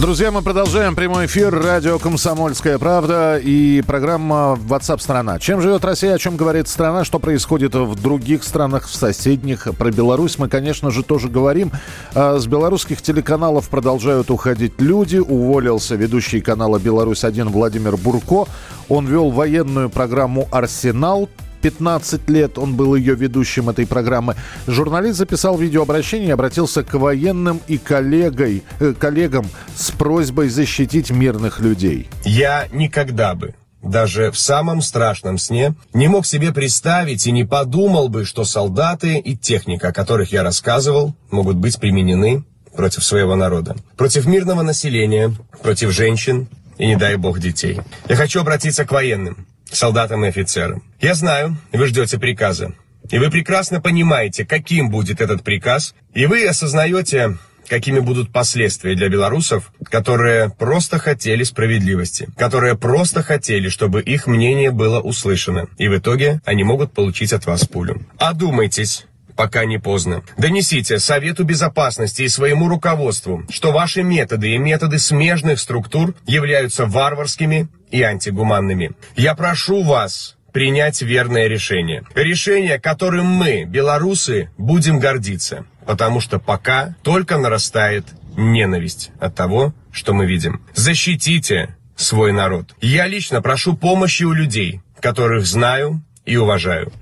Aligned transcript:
Друзья, 0.00 0.30
мы 0.30 0.42
продолжаем 0.42 0.94
прямой 0.94 1.24
эфир 1.24 1.58
радио 1.58 1.98
«Комсомольская 1.98 2.78
правда» 2.78 3.38
и 3.42 3.80
программа 3.80 4.58
WhatsApp 4.68 5.00
страна». 5.00 5.38
Чем 5.38 5.62
живет 5.62 5.86
Россия, 5.86 6.12
о 6.12 6.18
чем 6.18 6.36
говорит 6.36 6.68
страна, 6.68 7.02
что 7.02 7.18
происходит 7.18 7.74
в 7.74 8.00
других 8.02 8.44
странах, 8.44 8.88
в 8.88 8.94
соседних. 8.94 9.68
Про 9.78 9.90
Беларусь 9.90 10.38
мы, 10.38 10.50
конечно 10.50 10.90
же, 10.90 11.02
тоже 11.02 11.30
говорим. 11.30 11.72
А 12.14 12.38
с 12.38 12.46
белорусских 12.46 13.00
телеканалов 13.00 13.70
продолжают 13.70 14.30
уходить 14.30 14.74
люди. 14.82 15.16
Уволился 15.16 15.94
ведущий 15.94 16.42
канала 16.42 16.78
«Беларусь-1» 16.78 17.48
Владимир 17.48 17.96
Бурко. 17.96 18.44
Он 18.90 19.06
вел 19.06 19.30
военную 19.30 19.88
программу 19.88 20.46
«Арсенал», 20.52 21.30
15 21.60 22.28
лет 22.30 22.58
он 22.58 22.76
был 22.76 22.94
ее 22.94 23.14
ведущим 23.14 23.68
этой 23.68 23.86
программы. 23.86 24.36
Журналист 24.66 25.18
записал 25.18 25.58
видеообращение 25.58 26.28
и 26.28 26.32
обратился 26.32 26.82
к 26.82 26.94
военным 26.94 27.60
и 27.66 27.78
коллегой, 27.78 28.62
э, 28.80 28.94
коллегам 28.98 29.46
с 29.76 29.90
просьбой 29.90 30.48
защитить 30.48 31.10
мирных 31.10 31.60
людей. 31.60 32.08
Я 32.24 32.68
никогда 32.72 33.34
бы 33.34 33.54
даже 33.82 34.30
в 34.30 34.38
самом 34.38 34.82
страшном 34.82 35.38
сне 35.38 35.74
не 35.92 36.08
мог 36.08 36.26
себе 36.26 36.52
представить 36.52 37.26
и 37.26 37.32
не 37.32 37.44
подумал 37.44 38.08
бы, 38.08 38.24
что 38.24 38.44
солдаты 38.44 39.18
и 39.18 39.36
техника, 39.36 39.88
о 39.88 39.92
которых 39.92 40.32
я 40.32 40.42
рассказывал, 40.42 41.14
могут 41.30 41.56
быть 41.56 41.78
применены 41.78 42.44
против 42.74 43.04
своего 43.04 43.36
народа, 43.36 43.76
против 43.96 44.26
мирного 44.26 44.62
населения, 44.62 45.34
против 45.62 45.90
женщин 45.90 46.48
и, 46.78 46.86
не 46.86 46.96
дай 46.96 47.16
бог, 47.16 47.38
детей. 47.38 47.80
Я 48.08 48.16
хочу 48.16 48.40
обратиться 48.40 48.84
к 48.84 48.92
военным 48.92 49.46
солдатам 49.70 50.24
и 50.24 50.28
офицерам. 50.28 50.82
Я 51.00 51.14
знаю, 51.14 51.56
вы 51.72 51.86
ждете 51.86 52.18
приказа. 52.18 52.72
И 53.10 53.18
вы 53.18 53.30
прекрасно 53.30 53.80
понимаете, 53.80 54.44
каким 54.44 54.90
будет 54.90 55.20
этот 55.20 55.44
приказ. 55.44 55.94
И 56.14 56.26
вы 56.26 56.44
осознаете, 56.46 57.36
какими 57.68 58.00
будут 58.00 58.32
последствия 58.32 58.94
для 58.94 59.08
белорусов, 59.08 59.72
которые 59.84 60.50
просто 60.50 60.98
хотели 60.98 61.44
справедливости, 61.44 62.28
которые 62.36 62.76
просто 62.76 63.22
хотели, 63.22 63.68
чтобы 63.68 64.02
их 64.02 64.26
мнение 64.26 64.70
было 64.70 65.00
услышано. 65.00 65.68
И 65.78 65.88
в 65.88 65.96
итоге 65.96 66.40
они 66.44 66.64
могут 66.64 66.92
получить 66.92 67.32
от 67.32 67.46
вас 67.46 67.64
пулю. 67.66 68.02
Одумайтесь 68.18 69.06
пока 69.36 69.64
не 69.64 69.78
поздно. 69.78 70.22
Донесите 70.38 70.98
Совету 70.98 71.44
Безопасности 71.44 72.22
и 72.22 72.28
своему 72.28 72.68
руководству, 72.68 73.44
что 73.50 73.72
ваши 73.72 74.02
методы 74.02 74.54
и 74.54 74.58
методы 74.58 74.98
смежных 74.98 75.60
структур 75.60 76.14
являются 76.26 76.86
варварскими 76.86 77.68
и 77.90 78.02
антигуманными. 78.02 78.92
Я 79.16 79.34
прошу 79.34 79.82
вас 79.82 80.36
принять 80.52 81.02
верное 81.02 81.48
решение. 81.48 82.04
Решение, 82.14 82.80
которым 82.80 83.26
мы, 83.26 83.64
белорусы, 83.64 84.50
будем 84.56 84.98
гордиться. 84.98 85.66
Потому 85.84 86.20
что 86.20 86.38
пока 86.38 86.96
только 87.02 87.36
нарастает 87.36 88.06
ненависть 88.36 89.10
от 89.20 89.34
того, 89.34 89.74
что 89.92 90.14
мы 90.14 90.26
видим. 90.26 90.62
Защитите 90.74 91.76
свой 91.94 92.32
народ. 92.32 92.74
Я 92.80 93.06
лично 93.06 93.42
прошу 93.42 93.76
помощи 93.76 94.24
у 94.24 94.32
людей, 94.32 94.80
которых 95.00 95.46
знаю 95.46 96.02
и 96.26 96.36
уважаю. 96.36 96.92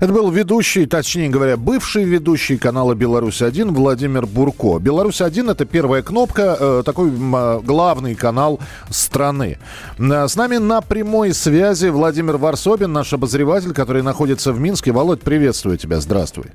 Это 0.00 0.12
был 0.12 0.30
ведущий, 0.30 0.86
точнее 0.86 1.30
говоря, 1.30 1.56
бывший 1.56 2.04
ведущий 2.04 2.58
канала 2.58 2.94
«Беларусь-1» 2.94 3.70
Владимир 3.70 4.26
Бурко. 4.26 4.78
«Беларусь-1»— 4.78 5.50
это 5.52 5.64
первая 5.64 6.02
кнопка, 6.02 6.56
э, 6.58 6.82
такой 6.84 7.10
э, 7.10 7.60
главный 7.62 8.14
канал 8.16 8.60
страны. 8.90 9.58
Э, 9.98 10.26
с 10.26 10.36
нами 10.36 10.56
на 10.56 10.80
прямой 10.80 11.32
связи 11.32 11.86
Владимир 11.86 12.36
Варсобин, 12.36 12.92
наш 12.92 13.12
обозреватель, 13.12 13.72
который 13.72 14.02
находится 14.02 14.52
в 14.52 14.60
Минске. 14.60 14.92
Володь, 14.92 15.20
приветствую 15.20 15.78
тебя, 15.78 16.00
здравствуй. 16.00 16.46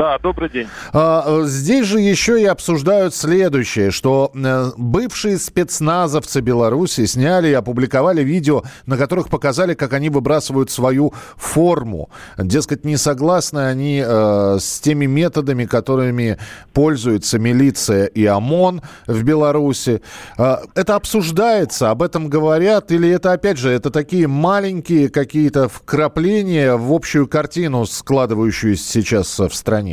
Да, 0.00 0.18
добрый 0.18 0.48
день. 0.48 0.66
А, 0.94 1.42
здесь 1.44 1.84
же 1.84 2.00
еще 2.00 2.40
и 2.40 2.46
обсуждают 2.46 3.14
следующее, 3.14 3.90
что 3.90 4.32
э, 4.34 4.70
бывшие 4.78 5.36
спецназовцы 5.36 6.40
Беларуси 6.40 7.04
сняли 7.04 7.48
и 7.48 7.52
опубликовали 7.52 8.22
видео, 8.22 8.62
на 8.86 8.96
которых 8.96 9.28
показали, 9.28 9.74
как 9.74 9.92
они 9.92 10.08
выбрасывают 10.08 10.70
свою 10.70 11.12
форму. 11.36 12.08
Дескать, 12.38 12.86
не 12.86 12.96
согласны 12.96 13.58
они 13.58 14.02
э, 14.02 14.56
с 14.58 14.80
теми 14.80 15.04
методами, 15.04 15.66
которыми 15.66 16.38
пользуются 16.72 17.38
милиция 17.38 18.06
и 18.06 18.24
ОМОН 18.24 18.80
в 19.06 19.22
Беларуси. 19.22 20.00
Э, 20.38 20.60
это 20.74 20.94
обсуждается, 20.94 21.90
об 21.90 22.02
этом 22.02 22.30
говорят, 22.30 22.90
или 22.90 23.10
это, 23.10 23.34
опять 23.34 23.58
же, 23.58 23.68
это 23.68 23.90
такие 23.90 24.26
маленькие 24.28 25.10
какие-то 25.10 25.68
вкрапления 25.68 26.76
в 26.76 26.90
общую 26.90 27.28
картину, 27.28 27.84
складывающуюся 27.84 28.90
сейчас 28.90 29.38
в 29.38 29.52
стране? 29.52 29.89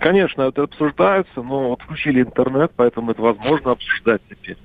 Конечно, 0.00 0.42
это 0.42 0.62
обсуждается, 0.62 1.42
но 1.42 1.68
вот 1.68 1.82
включили 1.82 2.22
интернет, 2.22 2.72
поэтому 2.74 3.10
это 3.10 3.20
возможно 3.20 3.72
обсуждать 3.72 4.22
теперь. 4.30 4.56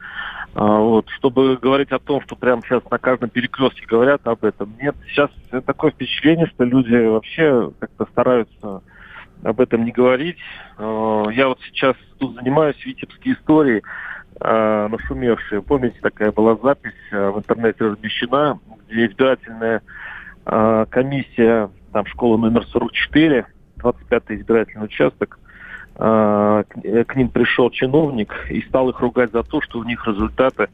А, 0.53 0.79
вот, 0.79 1.09
чтобы 1.09 1.57
говорить 1.57 1.91
о 1.91 1.99
том, 1.99 2.21
что 2.21 2.37
прямо 2.37 2.61
сейчас 2.61 2.81
на 2.89 2.97
каждом 2.97 3.29
перекрестке 3.29 3.85
говорят 3.85 4.25
об 4.25 4.45
этом. 4.45 4.73
Нет, 4.81 4.95
сейчас 5.09 5.29
такое 5.65 5.91
впечатление, 5.91 6.47
что 6.47 6.63
люди 6.63 6.95
вообще 6.95 7.69
как-то 7.79 8.05
стараются 8.05 8.81
об 9.43 9.59
этом 9.59 9.83
не 9.83 9.91
говорить. 9.91 10.37
А, 10.77 11.25
я 11.31 11.49
вот 11.49 11.59
сейчас 11.67 11.97
тут 12.17 12.35
занимаюсь 12.35 12.77
витебской 12.85 13.33
историей, 13.33 13.83
а, 14.39 14.87
нашумевшей. 14.87 15.61
Помните, 15.61 15.97
такая 16.01 16.31
была 16.31 16.55
запись 16.63 16.93
в 17.11 17.37
интернете 17.37 17.83
размещена, 17.83 18.57
где 18.87 19.07
избирательная 19.07 19.81
комиссия, 20.45 21.71
там 21.91 22.05
школа 22.05 22.37
номер 22.37 22.63
44, 22.67 23.47
25-й 23.89 24.35
избирательный 24.35 24.85
участок, 24.85 25.39
а, 25.97 26.63
к 26.63 27.15
ним 27.15 27.29
пришел 27.29 27.69
чиновник 27.69 28.33
и 28.49 28.61
стал 28.63 28.89
их 28.89 28.99
ругать 28.99 29.31
за 29.31 29.43
то, 29.43 29.61
что 29.61 29.79
у 29.79 29.83
них 29.83 30.05
результаты 30.05 30.69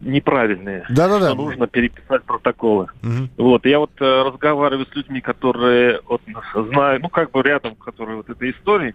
неправильные, 0.00 0.84
да, 0.90 1.08
да, 1.08 1.18
да. 1.18 1.28
что 1.28 1.36
нужно 1.36 1.66
переписать 1.66 2.22
протоколы. 2.24 2.88
Угу. 3.02 3.44
Вот 3.44 3.64
я 3.64 3.78
вот 3.78 3.92
э, 4.00 4.22
разговариваю 4.26 4.86
с 4.86 4.94
людьми, 4.94 5.20
которые 5.20 6.00
вот, 6.06 6.20
знаю, 6.54 7.00
ну 7.00 7.08
как 7.08 7.30
бы 7.30 7.42
рядом, 7.42 7.76
которые 7.76 8.16
вот 8.16 8.28
этой 8.28 8.50
истории. 8.50 8.94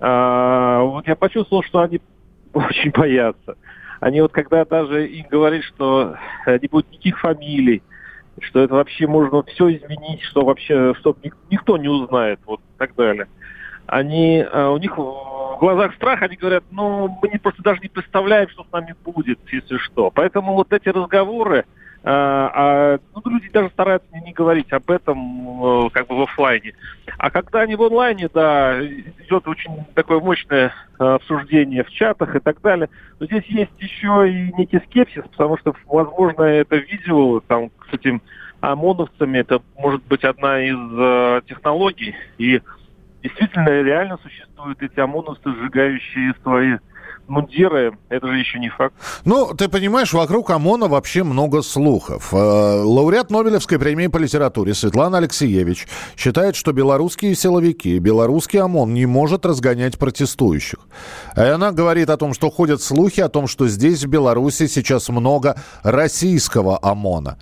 А, 0.00 0.82
вот 0.82 1.06
я 1.06 1.14
почувствовал, 1.14 1.62
что 1.62 1.80
они 1.80 2.00
очень 2.52 2.90
боятся. 2.90 3.56
Они 4.00 4.20
вот 4.20 4.32
когда 4.32 4.64
даже 4.64 5.06
им 5.06 5.26
говорят, 5.30 5.62
что 5.64 6.16
не 6.46 6.68
будет 6.68 6.90
никаких 6.90 7.20
фамилий, 7.20 7.82
что 8.40 8.60
это 8.60 8.74
вообще 8.74 9.06
можно 9.06 9.42
все 9.44 9.76
изменить, 9.76 10.22
что 10.22 10.44
вообще, 10.44 10.94
чтобы 10.94 11.18
никто 11.50 11.76
не 11.76 11.88
узнает, 11.88 12.40
вот 12.46 12.60
так 12.78 12.94
далее. 12.94 13.28
Они, 13.86 14.44
а, 14.50 14.70
у 14.70 14.78
них 14.78 14.96
в 14.96 15.58
глазах 15.60 15.94
страх, 15.94 16.22
они 16.22 16.36
говорят, 16.36 16.64
ну, 16.70 17.18
мы 17.22 17.28
не, 17.28 17.38
просто 17.38 17.62
даже 17.62 17.80
не 17.80 17.88
представляем, 17.88 18.48
что 18.48 18.64
с 18.64 18.72
нами 18.72 18.94
будет, 19.04 19.38
если 19.50 19.76
что. 19.78 20.10
Поэтому 20.10 20.54
вот 20.54 20.72
эти 20.72 20.88
разговоры, 20.88 21.64
а, 22.06 22.50
а, 22.54 22.98
ну, 23.14 23.30
люди 23.30 23.48
даже 23.48 23.70
стараются 23.70 24.14
не 24.18 24.34
говорить 24.34 24.70
об 24.74 24.90
этом 24.90 25.86
э, 25.86 25.90
как 25.90 26.06
бы 26.06 26.18
в 26.18 26.22
офлайне. 26.22 26.74
А 27.16 27.30
когда 27.30 27.60
они 27.60 27.76
в 27.76 27.82
онлайне, 27.82 28.28
да, 28.32 28.78
идет 28.84 29.48
очень 29.48 29.86
такое 29.94 30.20
мощное 30.20 30.74
э, 30.98 31.02
обсуждение 31.02 31.82
в 31.82 31.90
чатах 31.90 32.36
и 32.36 32.40
так 32.40 32.60
далее. 32.60 32.90
Но 33.18 33.24
здесь 33.24 33.46
есть 33.46 33.72
еще 33.78 34.30
и 34.30 34.52
некий 34.58 34.80
скепсис, 34.80 35.22
потому 35.30 35.56
что, 35.56 35.74
возможно, 35.86 36.42
это 36.42 36.76
видео 36.76 37.40
там 37.40 37.70
с 37.90 37.94
этим 37.94 38.20
ОМОНовцами, 38.60 39.38
это 39.38 39.62
может 39.78 40.04
быть 40.04 40.24
одна 40.24 40.60
из 40.60 40.76
э, 40.76 41.40
технологий. 41.48 42.14
И 42.36 42.60
действительно 43.22 43.68
реально 43.82 44.18
существуют 44.18 44.82
эти 44.82 45.00
ОМОНовцы, 45.00 45.50
сжигающие 45.54 46.34
свои 46.42 46.76
мундиры, 47.26 47.96
это 48.08 48.26
же 48.28 48.38
еще 48.38 48.58
не 48.58 48.68
факт. 48.68 48.94
Ну, 49.24 49.54
ты 49.54 49.68
понимаешь, 49.68 50.12
вокруг 50.12 50.50
ОМОНа 50.50 50.88
вообще 50.88 51.22
много 51.22 51.62
слухов. 51.62 52.32
Э, 52.32 52.36
лауреат 52.36 53.30
Нобелевской 53.30 53.78
премии 53.78 54.08
по 54.08 54.18
литературе 54.18 54.74
Светлана 54.74 55.18
Алексеевич 55.18 55.86
считает, 56.16 56.56
что 56.56 56.72
белорусские 56.72 57.34
силовики, 57.34 57.98
белорусский 57.98 58.60
ОМОН 58.60 58.94
не 58.94 59.06
может 59.06 59.46
разгонять 59.46 59.98
протестующих. 59.98 60.80
И 61.36 61.40
она 61.40 61.72
говорит 61.72 62.10
о 62.10 62.16
том, 62.16 62.34
что 62.34 62.50
ходят 62.50 62.82
слухи 62.82 63.20
о 63.20 63.28
том, 63.28 63.46
что 63.46 63.68
здесь, 63.68 64.04
в 64.04 64.08
Беларуси, 64.08 64.66
сейчас 64.66 65.08
много 65.08 65.56
российского 65.82 66.78
ОМОНа. 66.82 67.38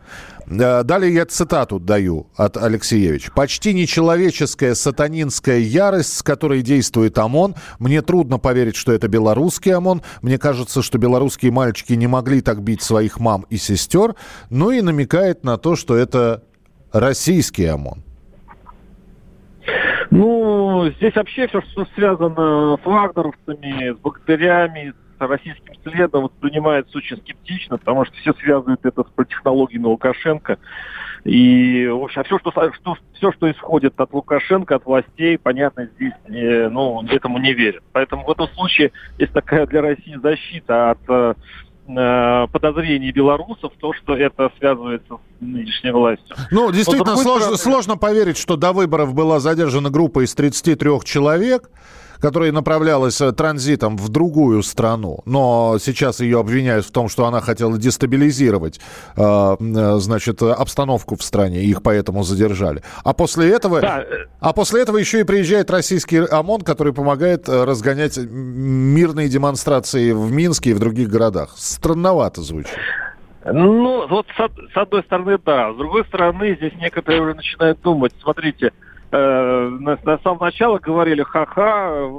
Э, 0.46 0.82
далее 0.82 1.14
я 1.14 1.26
цитату 1.26 1.78
даю 1.78 2.26
от 2.36 2.56
Алексеевич. 2.56 3.30
«Почти 3.34 3.74
нечеловеческая 3.74 4.74
сатанинская 4.74 5.58
ярость, 5.58 6.18
с 6.18 6.22
которой 6.22 6.62
действует 6.62 7.18
ОМОН. 7.18 7.54
Мне 7.78 8.02
трудно 8.02 8.38
поверить, 8.38 8.76
что 8.76 8.92
это 8.92 9.08
белорусский 9.08 9.71
ОМОН. 9.72 10.02
Мне 10.22 10.38
кажется, 10.38 10.82
что 10.82 10.98
белорусские 10.98 11.52
мальчики 11.52 11.94
не 11.94 12.06
могли 12.06 12.40
так 12.40 12.62
бить 12.62 12.82
своих 12.82 13.20
мам 13.20 13.46
и 13.50 13.56
сестер. 13.56 14.14
Ну 14.50 14.70
и 14.70 14.80
намекает 14.80 15.44
на 15.44 15.58
то, 15.58 15.76
что 15.76 15.96
это 15.96 16.42
российский 16.92 17.66
ОМОН. 17.66 18.02
Ну, 20.10 20.90
здесь 20.98 21.14
вообще 21.14 21.48
все, 21.48 21.62
что 21.62 21.86
связано 21.94 22.76
с 22.76 22.84
вагнеровцами, 22.84 23.94
с 23.94 23.96
бактериями, 23.96 24.92
с 25.18 25.20
российским 25.20 25.74
следом, 25.84 26.24
воспринимается 26.24 26.98
очень 26.98 27.16
скептично, 27.16 27.78
потому 27.78 28.04
что 28.04 28.14
все 28.16 28.34
связывают 28.34 28.84
это 28.84 29.04
с 29.04 29.24
технологиями 29.26 29.84
Лукашенко. 29.84 30.58
И, 31.24 31.86
в 31.86 32.02
общем, 32.02 32.24
все, 32.24 32.38
что, 32.38 32.50
что, 32.50 32.96
все, 33.14 33.32
что 33.32 33.50
исходит 33.50 33.94
от 34.00 34.12
Лукашенко, 34.12 34.76
от 34.76 34.86
властей, 34.86 35.38
понятно, 35.38 35.88
здесь 35.94 36.12
э, 36.26 36.68
ну, 36.68 37.02
этому 37.06 37.38
не 37.38 37.52
верят. 37.52 37.84
Поэтому 37.92 38.24
в 38.24 38.30
этом 38.30 38.48
случае 38.48 38.90
есть 39.18 39.32
такая 39.32 39.66
для 39.66 39.82
России 39.82 40.18
защита 40.20 40.90
от 40.90 40.98
э, 41.08 41.34
подозрений 42.50 43.12
белорусов, 43.12 43.72
то, 43.78 43.92
что 43.92 44.16
это 44.16 44.50
связывается 44.58 45.14
с 45.14 45.40
нынешней 45.40 45.92
властью. 45.92 46.34
Ну, 46.50 46.72
действительно, 46.72 47.16
сложно, 47.16 47.56
стороны... 47.56 47.58
сложно 47.58 47.96
поверить, 47.96 48.36
что 48.36 48.56
до 48.56 48.72
выборов 48.72 49.14
была 49.14 49.38
задержана 49.38 49.90
группа 49.90 50.24
из 50.24 50.34
33 50.34 50.90
человек 51.04 51.70
которая 52.22 52.52
направлялась 52.52 53.20
э, 53.20 53.32
транзитом 53.32 53.96
в 53.96 54.08
другую 54.08 54.62
страну, 54.62 55.20
но 55.26 55.76
сейчас 55.80 56.20
ее 56.20 56.38
обвиняют 56.38 56.86
в 56.86 56.92
том, 56.92 57.08
что 57.08 57.26
она 57.26 57.40
хотела 57.40 57.76
дестабилизировать, 57.76 58.80
э, 59.16 59.20
э, 59.20 59.96
значит, 59.98 60.40
обстановку 60.40 61.16
в 61.16 61.22
стране, 61.22 61.64
их 61.64 61.82
поэтому 61.82 62.22
задержали. 62.22 62.82
А 63.02 63.12
после 63.12 63.50
этого, 63.50 63.80
да. 63.80 64.04
а 64.40 64.52
после 64.52 64.82
этого 64.82 64.98
еще 64.98 65.20
и 65.20 65.24
приезжает 65.24 65.70
российский 65.70 66.18
ОМОН, 66.18 66.60
который 66.60 66.92
помогает 66.92 67.48
разгонять 67.48 68.16
мирные 68.16 69.28
демонстрации 69.28 70.12
в 70.12 70.30
Минске 70.30 70.70
и 70.70 70.74
в 70.74 70.78
других 70.78 71.08
городах. 71.08 71.50
Странновато 71.56 72.42
звучит. 72.42 72.78
Ну, 73.44 74.06
вот 74.06 74.26
с, 74.28 74.72
с 74.72 74.76
одной 74.76 75.02
стороны, 75.02 75.38
да. 75.44 75.72
С 75.72 75.76
другой 75.76 76.04
стороны, 76.04 76.54
здесь 76.54 76.74
некоторые 76.76 77.22
уже 77.22 77.34
начинают 77.34 77.80
думать, 77.80 78.12
смотрите, 78.22 78.70
на, 79.18 79.98
на 80.04 80.18
самом 80.18 80.38
начале 80.40 80.78
говорили, 80.78 81.22
ха-ха, 81.22 82.10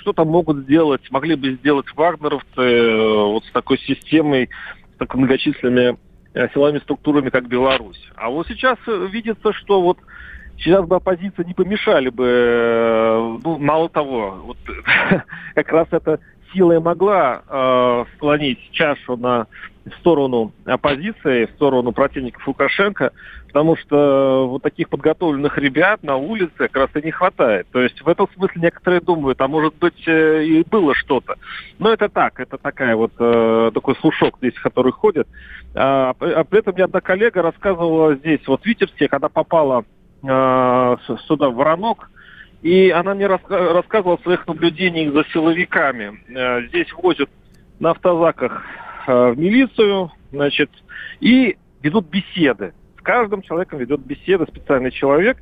что 0.00 0.12
там 0.12 0.28
могут 0.28 0.58
сделать, 0.64 1.00
могли 1.10 1.36
бы 1.36 1.52
сделать 1.52 1.86
вагнеровцы 1.94 2.60
э, 2.60 3.24
вот 3.24 3.44
с 3.44 3.50
такой 3.50 3.78
системой, 3.78 4.50
с 4.94 4.98
такой 4.98 5.20
многочисленными 5.20 5.96
э, 6.34 6.48
силовыми 6.52 6.80
структурами, 6.80 7.30
как 7.30 7.48
Беларусь. 7.48 8.10
А 8.16 8.28
вот 8.28 8.46
сейчас 8.48 8.78
видится, 8.86 9.54
что 9.54 9.80
вот 9.80 9.98
сейчас 10.58 10.84
бы 10.84 10.96
оппозиция 10.96 11.46
не 11.46 11.54
помешали 11.54 12.10
бы, 12.10 12.26
э, 12.26 13.38
ну, 13.42 13.58
мало 13.58 13.88
того, 13.88 14.42
вот 14.44 14.58
как 15.54 15.68
раз 15.72 15.88
эта 15.92 16.20
сила 16.52 16.72
и 16.72 16.78
могла 16.78 17.42
э, 17.48 18.04
склонить 18.16 18.60
чашу 18.72 19.16
на 19.16 19.46
сторону 20.00 20.52
оппозиции, 20.64 21.46
в 21.46 21.50
сторону 21.50 21.92
противников 21.92 22.46
Лукашенко, 22.46 23.12
потому 23.48 23.76
что 23.76 24.48
вот 24.48 24.62
таких 24.62 24.88
подготовленных 24.88 25.58
ребят 25.58 26.02
на 26.02 26.16
улице 26.16 26.52
как 26.56 26.76
раз 26.76 26.90
и 26.94 27.02
не 27.02 27.10
хватает. 27.10 27.66
То 27.70 27.80
есть 27.80 28.00
в 28.00 28.08
этом 28.08 28.28
смысле 28.34 28.62
некоторые 28.62 29.00
думают, 29.00 29.40
а 29.40 29.48
может 29.48 29.74
быть 29.76 30.02
э, 30.06 30.44
и 30.44 30.64
было 30.64 30.94
что-то. 30.94 31.36
Но 31.78 31.92
это 31.92 32.08
так, 32.08 32.40
это 32.40 32.56
такая 32.56 32.96
вот 32.96 33.12
э, 33.18 33.70
такой 33.74 33.94
слушок 33.96 34.36
здесь, 34.38 34.54
который 34.54 34.92
ходит. 34.92 35.28
А, 35.74 36.14
при 36.14 36.58
этом 36.58 36.74
мне 36.74 36.84
одна 36.84 37.00
коллега 37.00 37.42
рассказывала 37.42 38.14
здесь, 38.14 38.40
вот 38.46 38.62
в 38.62 38.66
Витебске, 38.66 39.08
когда 39.08 39.28
попала 39.28 39.84
э, 40.22 40.96
сюда 41.26 41.50
в 41.50 41.54
Воронок, 41.54 42.10
и 42.62 42.88
она 42.88 43.14
мне 43.14 43.26
рассказывала 43.26 44.14
о 44.14 44.22
своих 44.22 44.46
наблюдениях 44.46 45.12
за 45.12 45.24
силовиками. 45.32 46.22
Э, 46.28 46.66
здесь 46.68 46.90
возят 46.94 47.28
на 47.78 47.90
автозаках 47.90 48.62
Э, 48.62 48.83
в 49.06 49.34
милицию, 49.36 50.10
значит, 50.30 50.70
и 51.20 51.56
ведут 51.82 52.08
беседы. 52.08 52.72
С 52.98 53.02
каждым 53.02 53.42
человеком 53.42 53.78
ведет 53.78 54.00
беседы 54.00 54.46
специальный 54.46 54.90
человек, 54.90 55.38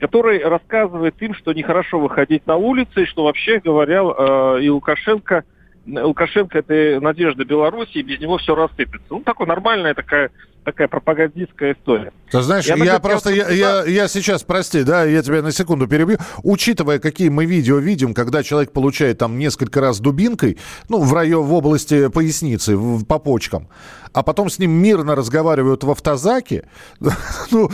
который 0.00 0.42
рассказывает 0.44 1.20
им, 1.22 1.34
что 1.34 1.52
нехорошо 1.52 1.98
выходить 1.98 2.46
на 2.46 2.56
улицы, 2.56 3.02
и 3.02 3.06
что 3.06 3.24
вообще 3.24 3.60
говоря, 3.60 4.02
э, 4.02 4.62
и 4.62 4.68
Лукашенко 4.68 5.44
Лукашенко 5.86 6.58
это 6.58 7.00
надежда 7.00 7.44
Беларуси, 7.44 7.98
и 7.98 8.02
без 8.02 8.20
него 8.20 8.38
все 8.38 8.54
рассыпется. 8.54 9.06
Ну, 9.10 9.20
такая 9.20 9.46
нормальная 9.46 9.94
такая 9.94 10.30
такая 10.64 10.88
пропагандистская 10.88 11.74
история. 11.74 12.12
Ты 12.30 12.40
знаешь, 12.40 12.64
я, 12.64 12.74
я 12.76 12.98
просто, 12.98 13.30
я, 13.30 13.48
я, 13.50 13.84
я 13.84 14.08
сейчас, 14.08 14.42
прости, 14.42 14.82
да, 14.82 15.04
я 15.04 15.22
тебя 15.22 15.42
на 15.42 15.52
секунду 15.52 15.86
перебью. 15.86 16.16
Учитывая, 16.42 16.98
какие 16.98 17.28
мы 17.28 17.44
видео 17.44 17.78
видим, 17.78 18.14
когда 18.14 18.42
человек 18.42 18.72
получает 18.72 19.18
там 19.18 19.38
несколько 19.38 19.80
раз 19.80 20.00
дубинкой, 20.00 20.58
ну, 20.88 21.02
в 21.02 21.12
районе, 21.12 21.46
в 21.46 21.52
области 21.52 22.08
поясницы, 22.08 22.76
в, 22.76 23.04
по 23.04 23.18
почкам, 23.18 23.68
а 24.12 24.22
потом 24.22 24.48
с 24.48 24.58
ним 24.58 24.70
мирно 24.70 25.14
разговаривают 25.14 25.84
в 25.84 25.90
автозаке, 25.90 26.66
ну, 27.50 27.70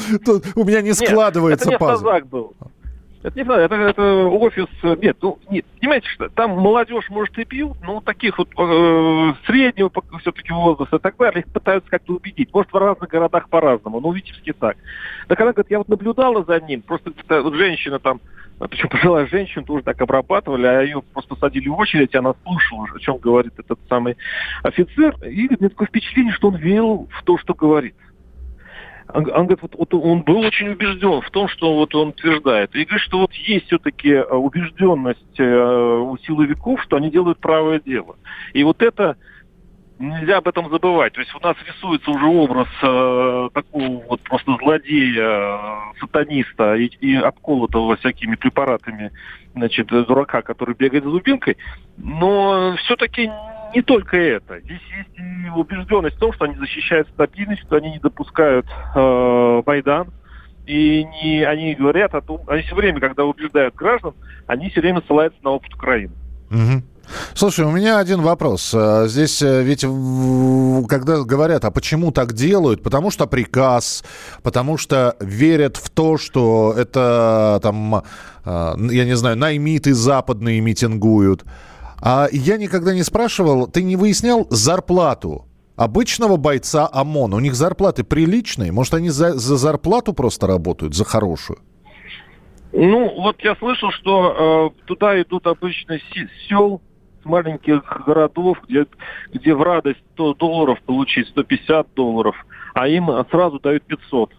у 0.57 0.65
меня 0.65 0.83
не 0.83 0.93
складывается 0.93 1.69
Нет, 1.69 1.77
это 1.77 1.85
не 1.85 1.93
автозак 1.93 2.27
был. 2.27 2.55
Это 3.23 3.37
не 3.37 3.43
это, 3.43 3.75
это 3.75 4.03
офис. 4.29 4.67
Нет, 4.83 5.19
ну, 5.21 5.39
нет, 5.51 5.67
понимаете, 5.79 6.09
что 6.09 6.29
там 6.31 6.53
молодежь, 6.53 7.11
может, 7.11 7.39
и 7.39 7.45
пьют, 7.45 7.77
но 7.83 8.01
таких 8.01 8.39
вот 8.39 8.49
э, 8.57 9.33
среднего 9.47 9.91
все-таки 10.21 10.53
возраста 10.53 10.97
и 10.97 11.01
так 11.01 11.17
далее, 11.19 11.43
их 11.43 11.53
пытаются 11.53 11.91
как-то 11.91 12.15
убедить. 12.15 12.49
Может, 12.55 12.73
в 12.73 12.77
разных 12.77 13.11
городах 13.11 13.51
по-разному, 13.51 14.01
но 14.01 14.11
в 14.11 14.17
Витебске 14.17 14.55
так. 14.55 14.79
Так 15.29 15.39
она 15.39 15.53
говорит, 15.53 15.71
я 15.71 15.79
вот 15.79 15.89
наблюдала 15.89 16.45
за 16.45 16.61
ним, 16.61 16.81
просто 16.81 17.13
вот 17.29 17.55
женщина 17.55 17.99
там, 17.99 18.21
причем 18.71 18.89
пожилая 18.89 19.27
женщина 19.27 19.65
тоже 19.65 19.85
так 19.85 20.01
обрабатывали, 20.01 20.67
а 20.67 20.81
ее 20.81 21.03
просто 21.13 21.37
садили 21.37 21.69
в 21.69 21.79
очередь, 21.79 22.15
она 22.15 22.35
слушала, 22.43 22.87
о 22.95 22.99
чем 22.99 23.19
говорит 23.19 23.53
этот 23.59 23.79
самый 23.91 24.17
офицер, 24.63 25.15
и 25.25 25.47
у 25.47 25.57
меня 25.59 25.69
такое 25.69 25.89
впечатление, 25.89 26.33
что 26.33 26.49
он 26.49 26.57
верил 26.57 27.09
в 27.11 27.23
то, 27.25 27.37
что 27.37 27.53
говорит. 27.53 27.95
Он, 29.15 29.23
говорит, 29.23 29.63
вот, 29.63 29.75
вот 29.77 29.95
он 29.95 30.23
был 30.23 30.41
очень 30.41 30.69
убежден 30.69 31.21
в 31.21 31.31
том, 31.31 31.49
что 31.49 31.75
вот 31.75 31.95
он 31.95 32.09
утверждает. 32.09 32.75
И 32.75 32.85
говорит, 32.85 33.03
что 33.03 33.19
вот 33.21 33.33
есть 33.35 33.67
все-таки 33.67 34.11
э, 34.11 34.23
убежденность 34.23 35.39
э, 35.39 35.45
у 35.45 36.17
силовиков, 36.19 36.83
что 36.83 36.97
они 36.97 37.11
делают 37.11 37.39
правое 37.39 37.81
дело. 37.81 38.17
И 38.53 38.63
вот 38.63 38.83
это 38.83 39.17
нельзя 40.01 40.39
об 40.39 40.49
этом 40.49 40.71
забывать. 40.71 41.13
То 41.13 41.21
есть 41.21 41.35
у 41.35 41.41
нас 41.41 41.57
рисуется 41.67 42.11
уже 42.11 42.25
образ 42.25 42.69
э, 42.83 43.49
такого 43.53 44.03
вот 44.09 44.21
просто 44.23 44.57
злодея, 44.61 45.23
э, 45.23 45.59
сатаниста 46.01 46.75
и, 46.75 46.87
и 47.01 47.15
обколотого 47.17 47.97
всякими 47.97 48.35
препаратами, 48.35 49.13
значит, 49.55 49.89
дурака, 49.89 50.43
который 50.43 50.75
бегает 50.75 51.05
за 51.05 51.11
дубинкой. 51.11 51.57
Но 51.99 52.75
все-таки 52.79 53.31
не 53.75 53.83
только 53.83 54.17
это. 54.17 54.61
Здесь 54.61 54.81
есть 54.97 55.57
убежденность 55.57 56.17
в 56.17 56.21
том, 56.21 56.33
что 56.33 56.45
они 56.45 56.57
защищают 56.57 57.09
стабильность, 57.09 57.63
что 57.63 57.77
они 57.77 57.91
не 57.91 57.99
допускают 57.99 58.67
э, 58.95 59.63
Майдан. 59.67 60.09
И 60.67 61.05
не, 61.05 61.43
они 61.43 61.75
говорят 61.75 62.15
о 62.15 62.21
том, 62.21 62.43
они 62.47 62.63
все 62.63 62.75
время, 62.77 63.01
когда 63.01 63.25
убеждают 63.25 63.75
граждан, 63.75 64.15
они 64.47 64.71
все 64.71 64.81
время 64.81 65.03
ссылаются 65.07 65.41
на 65.43 65.51
опыт 65.51 65.75
Украины. 65.75 66.13
Угу. 66.51 66.83
Слушай, 67.35 67.65
у 67.65 67.71
меня 67.71 67.99
один 67.99 68.21
вопрос. 68.21 68.73
А, 68.75 69.07
здесь 69.09 69.43
э, 69.43 69.63
ведь, 69.63 69.81
когда 70.89 71.23
говорят, 71.25 71.65
а 71.65 71.71
почему 71.71 72.13
так 72.13 72.33
делают? 72.33 72.83
Потому 72.83 73.11
что 73.11 73.27
приказ, 73.27 74.05
потому 74.43 74.79
что 74.79 75.17
верят 75.21 75.77
в 75.77 75.91
то, 75.91 76.19
что 76.19 76.75
это 76.77 77.59
там, 77.63 78.03
а, 78.45 78.75
я 78.77 79.05
не 79.05 79.17
знаю, 79.17 79.37
наймиты 79.37 79.95
западные 79.95 80.61
митингуют. 80.61 81.45
А 82.03 82.29
я 82.33 82.57
никогда 82.57 82.95
не 82.95 83.03
спрашивал, 83.03 83.67
ты 83.67 83.83
не 83.83 83.97
выяснял 83.97 84.47
зарплату 84.51 85.47
обычного 85.77 86.37
бойца 86.37 86.89
ОМОН? 86.91 87.35
У 87.35 87.41
них 87.41 87.55
зарплаты 87.55 88.05
приличные? 88.05 88.73
Может, 88.73 88.95
они 88.95 89.11
за, 89.11 89.35
за 89.35 89.57
зарплату 89.57 90.13
просто 90.13 90.47
работают, 90.47 90.95
за 90.95 91.05
хорошую? 91.05 91.59
Ну, 92.73 93.21
вот 93.21 93.37
я 93.43 93.57
слышал, 93.57 93.91
что 93.91 94.73
э, 94.81 94.87
туда 94.87 95.21
идут 95.21 95.47
обычно 95.47 95.99
сел, 96.49 96.81
с 97.23 97.25
маленьких 97.27 97.83
городов, 98.07 98.59
где, 98.67 98.87
где 99.33 99.55
в 99.55 99.63
радость 99.63 100.01
100 100.15 100.35
долларов 100.35 100.81
получить, 100.87 101.29
150 101.29 101.89
долларов, 101.95 102.35
а 102.73 102.89
им 102.89 103.11
сразу 103.31 103.61
дают 103.61 103.83
500 103.85 104.33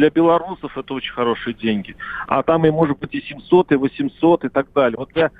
для 0.00 0.08
белорусов 0.08 0.78
это 0.78 0.94
очень 0.94 1.12
хорошие 1.12 1.52
деньги. 1.52 1.94
А 2.26 2.42
там 2.42 2.64
и 2.64 2.70
может 2.70 2.98
быть 2.98 3.14
и 3.14 3.20
700, 3.20 3.72
и 3.72 3.76
800, 3.76 4.46
и 4.46 4.48
так 4.48 4.72
далее. 4.74 4.96
Вот 4.96 5.10
для 5.12 5.30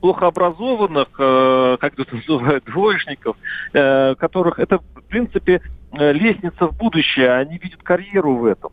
плохо 0.00 0.26
образованных, 0.26 1.08
э, 1.18 1.76
как 1.78 1.98
это 1.98 2.16
называют, 2.26 2.64
двоечников, 2.64 3.36
э, 3.74 4.14
которых 4.14 4.58
это, 4.58 4.78
в 4.78 5.02
принципе, 5.08 5.60
э, 5.92 6.12
лестница 6.14 6.66
в 6.66 6.76
будущее, 6.78 7.30
они 7.30 7.58
видят 7.58 7.82
карьеру 7.82 8.36
в 8.36 8.46
этом. 8.46 8.72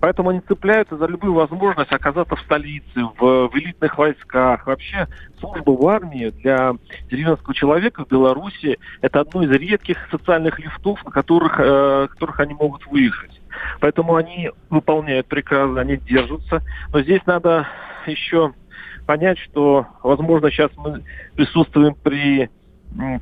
Поэтому 0.00 0.30
они 0.30 0.40
цепляются 0.40 0.96
за 0.96 1.06
любую 1.06 1.34
возможность 1.34 1.92
оказаться 1.92 2.34
в 2.34 2.40
столице, 2.40 3.04
в, 3.18 3.48
в 3.48 3.50
элитных 3.54 3.98
войсках. 3.98 4.66
Вообще 4.66 5.06
служба 5.38 5.70
в 5.70 5.86
армии 5.86 6.30
для 6.30 6.72
деревенского 7.08 7.54
человека 7.54 8.04
в 8.04 8.08
Беларуси 8.08 8.78
это 9.00 9.20
одно 9.20 9.42
из 9.42 9.50
редких 9.50 9.98
социальных 10.10 10.58
лифтов, 10.58 11.04
на 11.04 11.12
которых, 11.12 11.60
э, 11.60 12.08
которых 12.10 12.40
они 12.40 12.54
могут 12.54 12.86
выехать. 12.86 13.39
Поэтому 13.80 14.16
они 14.16 14.50
выполняют 14.68 15.26
приказы, 15.26 15.78
они 15.78 15.96
держатся. 15.96 16.62
Но 16.92 17.02
здесь 17.02 17.24
надо 17.26 17.66
еще 18.06 18.52
понять, 19.06 19.38
что, 19.38 19.86
возможно, 20.02 20.50
сейчас 20.50 20.70
мы 20.76 21.02
присутствуем 21.34 21.94
при 21.94 22.50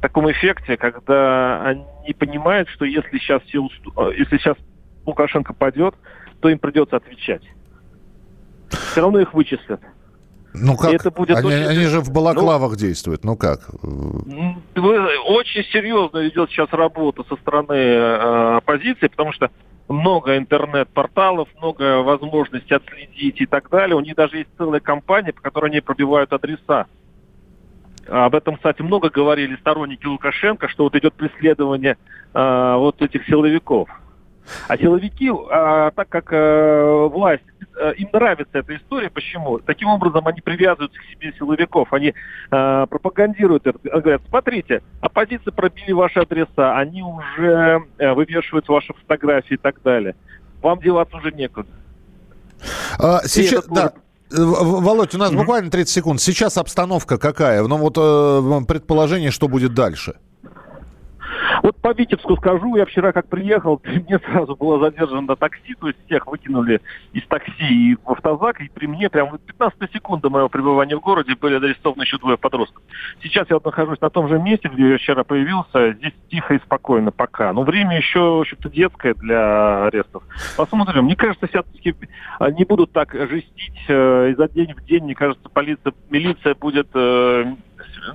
таком 0.00 0.30
эффекте, 0.30 0.76
когда 0.76 1.62
они 1.62 2.12
понимают, 2.18 2.68
что 2.70 2.84
если 2.84 3.18
сейчас, 3.18 3.42
все, 3.42 3.66
если 4.16 4.38
сейчас 4.38 4.56
Лукашенко 5.04 5.52
падет, 5.52 5.94
то 6.40 6.48
им 6.48 6.58
придется 6.58 6.96
отвечать. 6.96 7.42
все 8.70 9.00
равно 9.00 9.20
их 9.20 9.34
вычислят. 9.34 9.80
Ну 10.54 10.76
как? 10.76 10.92
Это 10.92 11.10
будет 11.10 11.36
они, 11.36 11.46
очень... 11.46 11.66
они 11.66 11.84
же 11.84 12.00
в 12.00 12.10
балаклавах 12.10 12.72
ну, 12.72 12.76
действуют. 12.76 13.24
Ну 13.24 13.36
как? 13.36 13.68
Очень 13.70 15.64
серьезно 15.72 16.26
идет 16.28 16.50
сейчас 16.50 16.68
работа 16.72 17.24
со 17.28 17.36
стороны 17.36 17.74
э, 17.74 18.56
оппозиции, 18.56 19.08
потому 19.08 19.32
что 19.32 19.50
много 19.88 20.36
интернет-порталов, 20.36 21.48
много 21.58 22.02
возможностей 22.02 22.74
отследить 22.74 23.40
и 23.40 23.46
так 23.46 23.70
далее. 23.70 23.96
У 23.96 24.00
них 24.00 24.14
даже 24.14 24.38
есть 24.38 24.50
целая 24.56 24.80
компания, 24.80 25.32
по 25.32 25.42
которой 25.42 25.70
они 25.70 25.80
пробивают 25.80 26.32
адреса. 26.32 26.86
Об 28.06 28.34
этом, 28.34 28.56
кстати, 28.56 28.80
много 28.80 29.10
говорили 29.10 29.56
сторонники 29.56 30.06
Лукашенко, 30.06 30.68
что 30.68 30.84
вот 30.84 30.94
идет 30.94 31.14
преследование 31.14 31.98
э, 32.32 32.74
вот 32.76 33.02
этих 33.02 33.26
силовиков. 33.26 33.88
А 34.68 34.76
силовики, 34.76 35.30
а, 35.50 35.90
так 35.90 36.08
как 36.08 36.28
а, 36.32 37.06
власть, 37.08 37.42
а, 37.80 37.90
им 37.90 38.08
нравится 38.12 38.58
эта 38.58 38.76
история, 38.76 39.10
почему? 39.10 39.58
Таким 39.58 39.88
образом 39.88 40.26
они 40.26 40.40
привязываются 40.40 40.98
к 40.98 41.04
себе 41.04 41.32
силовиков, 41.38 41.92
они 41.92 42.14
а, 42.50 42.86
пропагандируют 42.86 43.66
это, 43.66 43.78
говорят, 43.82 44.22
смотрите, 44.28 44.82
оппозиция 45.00 45.52
пробили 45.52 45.92
ваши 45.92 46.20
адреса, 46.20 46.76
они 46.76 47.02
уже 47.02 47.82
а, 47.98 48.14
вывешивают 48.14 48.68
ваши 48.68 48.92
фотографии 48.92 49.54
и 49.54 49.58
так 49.58 49.80
далее. 49.82 50.14
Вам 50.62 50.80
деваться 50.80 51.16
уже 51.16 51.30
некуда. 51.32 51.68
А, 52.98 53.20
сейчас, 53.24 53.66
да, 53.66 53.92
Володь, 54.30 55.14
у 55.14 55.18
нас 55.18 55.32
mm-hmm. 55.32 55.36
буквально 55.36 55.70
30 55.70 55.92
секунд. 55.92 56.20
Сейчас 56.20 56.58
обстановка 56.58 57.16
какая? 57.16 57.62
Ну 57.62 57.76
вот 57.78 57.96
э, 57.96 58.64
предположение, 58.66 59.30
что 59.30 59.48
будет 59.48 59.72
дальше. 59.72 60.16
Вот 61.62 61.76
по 61.76 61.92
Витебску 61.92 62.36
скажу, 62.36 62.76
я 62.76 62.84
вчера 62.86 63.12
как 63.12 63.28
приехал, 63.28 63.80
мне 63.84 64.18
сразу 64.18 64.56
было 64.56 64.78
задержано 64.78 65.36
такси, 65.36 65.74
то 65.74 65.88
есть 65.88 65.98
всех 66.06 66.26
выкинули 66.26 66.80
из 67.12 67.24
такси 67.26 67.92
и 67.92 67.96
в 67.96 68.10
автозак, 68.10 68.60
и 68.60 68.68
при 68.68 68.86
мне 68.86 69.08
прям 69.10 69.38
15 69.38 69.92
секунд 69.92 70.22
до 70.22 70.30
моего 70.30 70.48
пребывания 70.48 70.96
в 70.96 71.00
городе 71.00 71.34
были 71.34 71.56
арестованы 71.56 72.02
еще 72.02 72.18
двое 72.18 72.36
подростков. 72.36 72.82
Сейчас 73.22 73.48
я 73.50 73.56
вот 73.56 73.64
нахожусь 73.64 74.00
на 74.00 74.10
том 74.10 74.28
же 74.28 74.38
месте, 74.38 74.68
где 74.68 74.90
я 74.90 74.98
вчера 74.98 75.24
появился, 75.24 75.92
здесь 75.92 76.14
тихо 76.30 76.54
и 76.54 76.58
спокойно 76.58 77.10
пока. 77.10 77.52
Но 77.52 77.62
время 77.62 77.96
еще, 77.96 78.20
в 78.20 78.40
общем-то, 78.40 78.70
детское 78.70 79.14
для 79.14 79.86
арестов. 79.86 80.22
Посмотрим. 80.56 81.04
Мне 81.04 81.16
кажется, 81.16 81.46
все-таки 81.46 81.94
не 82.52 82.64
будут 82.64 82.92
так 82.92 83.12
жестить 83.12 83.84
э, 83.88 84.30
изо 84.32 84.48
день 84.48 84.74
в 84.74 84.84
день. 84.84 85.04
Мне 85.04 85.14
кажется, 85.14 85.48
полиция, 85.48 85.92
милиция 86.10 86.54
будет 86.54 86.88
э, 86.94 87.44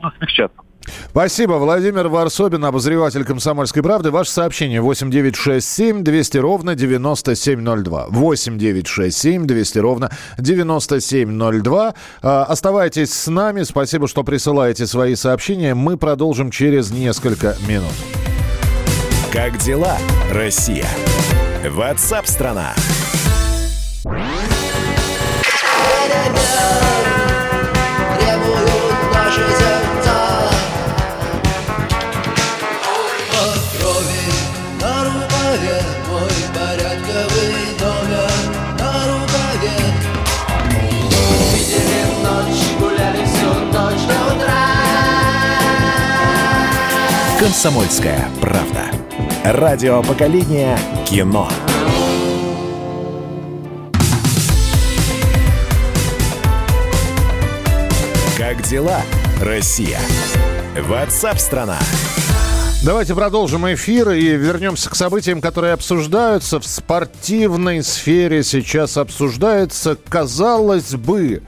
ну, 0.02 0.12
смягчаться. 0.18 0.62
Спасибо. 1.10 1.54
Владимир 1.54 2.08
Варсобин, 2.08 2.66
обозреватель 2.66 3.24
«Комсомольской 3.24 3.84
правды». 3.84 4.12
Ваше 4.12 4.32
сообщение 4.32 4.82
8967 4.82 6.04
200 6.04 6.38
ровно 6.38 6.76
9702. 6.76 8.08
8967 8.10 9.46
200 9.46 9.78
ровно 9.80 10.12
9702. 10.38 11.94
А, 12.22 12.44
оставайтесь 12.44 13.14
с 13.14 13.28
нами. 13.28 13.64
Спасибо, 13.64 14.08
что 14.08 14.24
присылаете 14.24 14.88
свои 14.88 15.16
сообщения. 15.16 15.74
Мы 15.74 15.98
продолжим 15.98 16.52
через 16.52 16.92
несколько 16.92 17.56
минут. 17.68 17.94
Как 19.32 19.58
дела, 19.58 19.98
Россия? 20.32 20.88
Ватсап-страна! 21.68 22.76
«Комсомольская 47.54 48.28
правда». 48.42 48.90
Радио 49.44 50.02
поколения 50.02 50.76
кино. 51.06 51.48
Как 58.36 58.64
дела, 58.64 59.04
Россия? 59.40 60.00
Ватсап-страна! 60.82 61.78
Давайте 62.84 63.14
продолжим 63.14 63.72
эфир 63.72 64.10
и 64.10 64.36
вернемся 64.36 64.90
к 64.90 64.96
событиям, 64.96 65.40
которые 65.40 65.74
обсуждаются 65.74 66.60
в 66.60 66.66
спортивной 66.66 67.84
сфере. 67.84 68.44
Сейчас 68.44 68.98
обсуждается, 68.98 69.96
казалось 70.10 70.96
бы, 70.96 71.44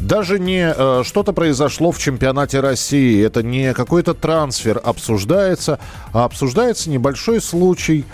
даже 0.00 0.38
не 0.38 0.72
э, 0.74 1.02
что-то 1.04 1.32
произошло 1.32 1.92
в 1.92 1.98
чемпионате 1.98 2.60
России, 2.60 3.24
это 3.24 3.42
не 3.42 3.74
какой-то 3.74 4.14
трансфер 4.14 4.80
обсуждается, 4.82 5.78
а 6.12 6.24
обсуждается 6.24 6.90
небольшой 6.90 7.40
случай, 7.40 8.04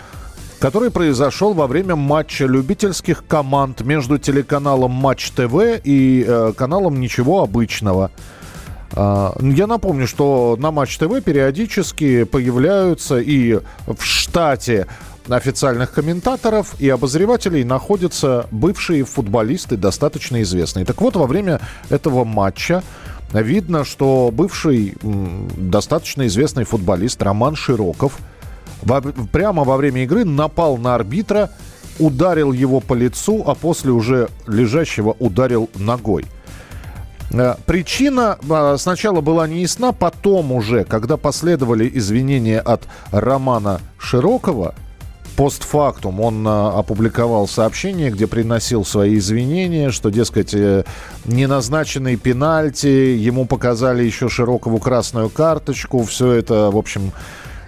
который 0.59 0.91
произошел 0.91 1.53
во 1.53 1.67
время 1.67 1.95
матча 1.95 2.45
любительских 2.45 3.25
команд 3.27 3.81
между 3.81 4.17
телеканалом 4.17 4.91
Матч 4.91 5.31
ТВ 5.31 5.81
и 5.83 6.25
э, 6.27 6.53
каналом 6.55 6.99
Ничего 6.99 7.43
обычного. 7.43 8.11
Э, 8.93 9.31
я 9.41 9.67
напомню, 9.67 10.07
что 10.07 10.55
на 10.59 10.71
Матч 10.71 10.97
ТВ 10.97 11.21
периодически 11.23 12.23
появляются 12.23 13.19
и 13.19 13.59
в 13.85 14.01
штате 14.01 14.87
официальных 15.29 15.91
комментаторов 15.91 16.79
и 16.79 16.89
обозревателей 16.89 17.63
находятся 17.63 18.47
бывшие 18.51 19.03
футболисты, 19.03 19.77
достаточно 19.77 20.41
известные. 20.41 20.85
Так 20.85 21.01
вот, 21.01 21.15
во 21.15 21.25
время 21.27 21.61
этого 21.89 22.23
матча 22.23 22.83
видно, 23.33 23.83
что 23.83 24.29
бывший 24.31 24.95
достаточно 25.01 26.27
известный 26.27 26.63
футболист 26.63 27.21
Роман 27.21 27.55
Широков 27.55 28.17
во, 28.81 29.01
прямо 29.01 29.63
во 29.63 29.77
время 29.77 30.03
игры 30.03 30.25
напал 30.25 30.77
на 30.77 30.95
арбитра, 30.95 31.49
ударил 31.99 32.51
его 32.51 32.79
по 32.79 32.93
лицу, 32.93 33.43
а 33.45 33.55
после 33.55 33.91
уже 33.91 34.29
лежащего 34.47 35.15
ударил 35.19 35.69
ногой. 35.75 36.25
Э, 37.31 37.55
причина 37.65 38.37
а, 38.49 38.77
сначала 38.77 39.21
была 39.21 39.47
неясна, 39.47 39.91
потом 39.91 40.51
уже, 40.51 40.83
когда 40.83 41.17
последовали 41.17 41.89
извинения 41.93 42.59
от 42.59 42.83
Романа 43.11 43.81
Широкова, 43.97 44.75
постфактум 45.35 46.19
он 46.19 46.45
а, 46.47 46.79
опубликовал 46.79 47.47
сообщение, 47.47 48.09
где 48.09 48.27
приносил 48.27 48.85
свои 48.85 49.17
извинения, 49.17 49.91
что, 49.91 50.09
дескать, 50.09 50.53
э, 50.53 50.83
неназначенный 51.25 52.15
пенальти, 52.15 52.87
ему 52.87 53.45
показали 53.45 54.03
еще 54.03 54.29
Широкову 54.29 54.79
красную 54.79 55.29
карточку, 55.29 56.03
все 56.03 56.31
это, 56.31 56.71
в 56.71 56.77
общем... 56.77 57.11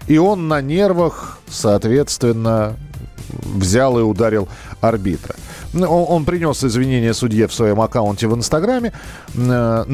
И 0.08 0.18
он 0.18 0.48
на 0.48 0.62
нервах, 0.62 1.40
соответственно, 1.50 2.78
взял 3.30 4.00
и 4.00 4.02
ударил 4.02 4.48
арбитра. 4.80 5.36
Он, 5.74 5.84
он 5.84 6.26
принес 6.26 6.64
извинения 6.64 7.14
судье 7.14 7.48
в 7.48 7.54
своем 7.54 7.82
аккаунте 7.82 8.28
в 8.28 8.34
Инстаграме, 8.34 8.94
э, 9.36 9.86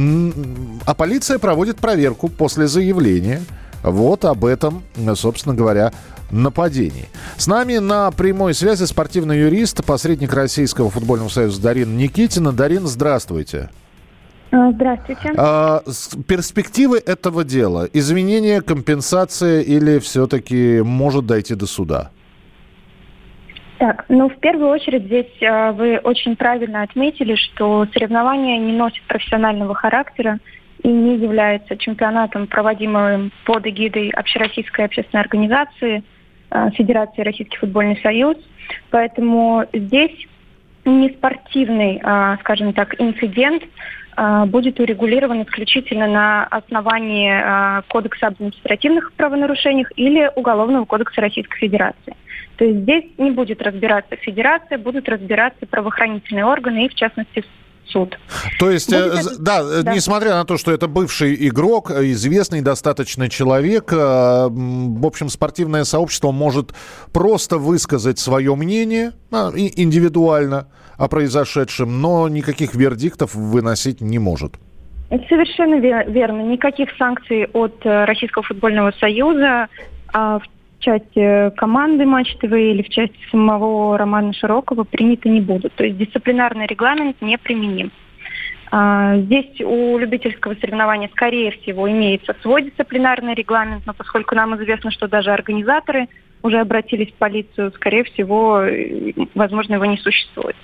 а 0.86 0.94
полиция 0.94 1.40
проводит 1.40 1.78
проверку 1.78 2.28
после 2.28 2.68
заявления. 2.68 3.42
Вот 3.82 4.24
об 4.24 4.46
этом, 4.46 4.84
собственно 5.16 5.56
говоря, 5.56 5.92
нападений. 6.32 7.06
С 7.38 7.48
нами 7.48 7.78
на 7.78 8.12
прямой 8.12 8.54
связи 8.54 8.86
спортивный 8.86 9.40
юрист, 9.40 9.86
посредник 9.86 10.34
Российского 10.34 10.90
футбольного 10.90 11.30
союза 11.30 11.62
Дарина 11.62 11.96
Никитина. 11.96 12.52
Дарин, 12.52 12.88
здравствуйте. 12.88 13.70
А, 14.54 14.72
здравствуйте. 14.72 15.32
А, 15.36 15.82
перспективы 16.28 17.00
этого 17.00 17.44
дела, 17.44 17.88
изменение, 17.92 18.62
компенсация 18.62 19.62
или 19.62 19.98
все-таки 19.98 20.82
может 20.82 21.26
дойти 21.26 21.56
до 21.56 21.66
суда? 21.66 22.12
Так, 23.80 24.06
ну 24.10 24.30
в 24.30 24.36
первую 24.36 24.70
очередь 24.70 25.06
здесь 25.06 25.42
а, 25.42 25.72
вы 25.72 25.98
очень 25.98 26.36
правильно 26.36 26.84
отметили, 26.84 27.34
что 27.34 27.88
соревнования 27.94 28.60
не 28.60 28.74
носят 28.74 29.02
профессионального 29.08 29.74
характера 29.74 30.40
и 30.84 30.88
не 30.88 31.18
является 31.18 31.76
чемпионатом, 31.76 32.46
проводимым 32.46 33.32
под 33.46 33.66
эгидой 33.66 34.10
Общероссийской 34.10 34.86
общественной 34.86 35.22
организации– 35.24 36.04
Федерации 36.72 37.22
Российский 37.22 37.58
футбольный 37.58 38.00
союз. 38.02 38.38
Поэтому 38.92 39.66
здесь 39.74 40.28
не 40.86 41.10
спортивный, 41.10 42.02
а, 42.04 42.38
скажем 42.38 42.74
так, 42.74 43.00
инцидент 43.00 43.64
а, 44.16 44.46
будет 44.46 44.80
урегулирован 44.80 45.44
исключительно 45.44 46.08
на 46.08 46.44
основании 46.46 47.84
Кодекса 47.88 48.28
об 48.28 48.34
административных 48.34 49.14
правонарушениях 49.14 49.92
или 49.96 50.30
Уголовного 50.36 50.86
кодекса 50.86 51.22
Российской 51.22 51.58
Федерации. 51.58 52.16
То 52.58 52.66
есть 52.66 52.82
здесь 52.82 53.06
не 53.18 53.32
будет 53.32 53.62
разбираться 53.62 54.16
федерация, 54.18 54.78
будут 54.78 55.10
разбираться 55.10 55.66
правоохранительные 55.66 56.46
органы 56.46 56.86
и, 56.86 56.90
в 56.90 56.96
частности, 56.96 57.44
суд. 57.88 58.18
То 58.60 58.70
есть, 58.70 58.92
Будет 58.92 59.32
э, 59.32 59.36
да, 59.40 59.62
э, 59.62 59.84
да, 59.84 59.94
несмотря 59.94 60.36
на 60.36 60.46
то, 60.46 60.58
что 60.58 60.72
это 60.72 60.88
бывший 60.88 61.36
игрок, 61.48 61.92
известный 61.92 62.62
достаточно 62.62 63.30
человек, 63.30 63.92
э, 63.92 63.96
в 63.96 65.06
общем, 65.06 65.30
спортивное 65.30 65.84
сообщество 65.84 66.32
может 66.32 66.74
просто 67.12 67.58
высказать 67.58 68.20
свое 68.20 68.56
мнение 68.56 69.12
а, 69.32 69.52
индивидуально 69.56 70.68
о 70.98 71.08
произошедшем, 71.08 72.02
но 72.02 72.28
никаких 72.28 72.76
вердиктов 72.76 73.36
выносить 73.36 74.02
не 74.02 74.20
может. 74.20 74.54
Совершенно 75.30 75.76
верно. 75.76 76.42
Никаких 76.42 76.90
санкций 76.98 77.46
от 77.54 77.76
Российского 77.84 78.44
футбольного 78.44 78.92
союза 79.00 79.68
а 80.14 80.38
в 80.38 80.44
части 80.84 81.50
команды 81.56 82.06
Матч 82.06 82.36
ТВ 82.38 82.52
или 82.52 82.84
в 82.84 82.90
части 82.90 83.18
самого 83.32 83.98
Романа 83.98 84.34
Широкого 84.34 84.84
приняты 84.84 85.30
не 85.30 85.42
будут. 85.42 85.74
То 85.74 85.86
есть 85.86 85.98
дисциплинарный 85.98 86.68
регламент 86.68 87.22
не 87.22 87.38
применим. 87.38 87.92
А, 88.72 89.18
здесь 89.18 89.62
у 89.62 89.98
любительского 89.98 90.56
соревнования, 90.56 91.10
скорее 91.12 91.52
всего, 91.52 91.90
имеется 91.90 92.36
свой 92.42 92.64
дисциплинарный 92.64 93.36
регламент, 93.36 93.84
но 93.86 93.94
поскольку 93.94 94.36
нам 94.36 94.56
известно, 94.56 94.92
что 94.92 95.08
даже 95.08 95.32
организаторы 95.32 96.08
уже 96.42 96.60
обратились 96.60 97.12
в 97.12 97.16
полицию, 97.16 97.72
скорее 97.72 98.04
всего, 98.04 98.64
возможно, 99.36 99.76
его 99.76 99.86
не 99.86 99.98
существует. 99.98 100.56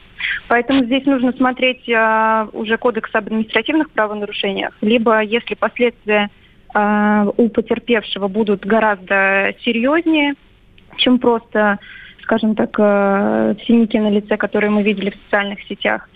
Поэтому 0.47 0.83
здесь 0.83 1.05
нужно 1.05 1.31
смотреть 1.33 1.88
а, 1.89 2.49
уже 2.51 2.77
кодекс 2.77 3.09
об 3.13 3.27
административных 3.27 3.91
правонарушениях, 3.91 4.73
либо 4.81 5.21
если 5.21 5.55
последствия 5.55 6.29
у 6.73 7.49
потерпевшего 7.49 8.27
будут 8.27 8.65
гораздо 8.65 9.53
серьезнее, 9.63 10.35
чем 10.97 11.19
просто, 11.19 11.79
скажем 12.21 12.55
так, 12.55 12.75
э, 12.77 13.55
синяки 13.65 13.97
на 13.99 14.09
лице, 14.09 14.38
которые 14.38 14.69
мы 14.69 14.83
видели 14.83 15.09
в 15.09 15.15
социальных 15.25 15.61
сетях. 15.63 16.07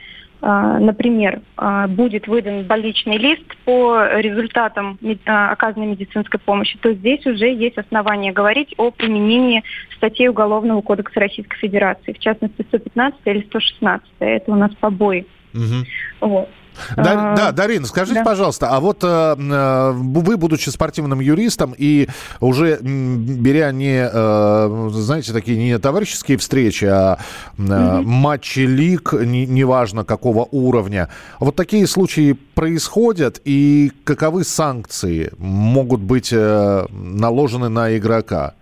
А, 0.45 0.77
например, 0.77 1.39
а, 1.55 1.87
будет 1.87 2.27
выдан 2.27 2.65
больничный 2.65 3.17
лист 3.17 3.45
по 3.63 4.05
результатам 4.17 4.99
оказанной 5.25 5.87
медицинской 5.87 6.37
помощи, 6.37 6.77
то 6.81 6.91
здесь 6.91 7.25
уже 7.25 7.47
есть 7.47 7.77
основания 7.77 8.33
говорить 8.33 8.73
о 8.75 8.91
применении 8.91 9.63
статей 9.95 10.27
Уголовного 10.27 10.81
кодекса 10.81 11.21
Российской 11.21 11.57
Федерации, 11.59 12.11
в 12.11 12.19
частности 12.19 12.61
115 12.67 13.21
или 13.23 13.39
116. 13.43 14.05
Это 14.19 14.51
у 14.51 14.55
нас 14.55 14.75
побои. 14.75 15.25
Угу. 15.53 16.27
Вот. 16.27 16.49
Да, 16.95 17.33
а, 17.33 17.35
да, 17.35 17.51
Дарина, 17.51 17.85
скажите, 17.85 18.19
да. 18.19 18.25
пожалуйста, 18.25 18.69
а 18.69 18.79
вот 18.79 19.03
э, 19.03 19.07
э, 19.37 19.91
вы, 19.91 20.37
будучи 20.37 20.69
спортивным 20.69 21.19
юристом 21.19 21.73
и 21.77 22.07
уже 22.39 22.79
беря 22.81 23.71
не, 23.71 24.09
э, 24.11 24.89
знаете, 24.93 25.33
такие 25.33 25.57
не 25.57 25.77
товарищеские 25.79 26.37
встречи, 26.37 26.85
а 26.85 27.17
угу. 27.57 27.67
матчи 27.67 28.59
лиг, 28.59 29.13
не, 29.13 29.45
неважно 29.45 30.03
какого 30.03 30.47
уровня, 30.51 31.09
вот 31.39 31.55
такие 31.55 31.87
случаи 31.87 32.33
происходят, 32.33 33.41
и 33.45 33.91
каковы 34.03 34.43
санкции 34.43 35.31
могут 35.37 36.01
быть 36.01 36.31
наложены 36.31 37.69
на 37.69 37.95
игрока? 37.97 38.53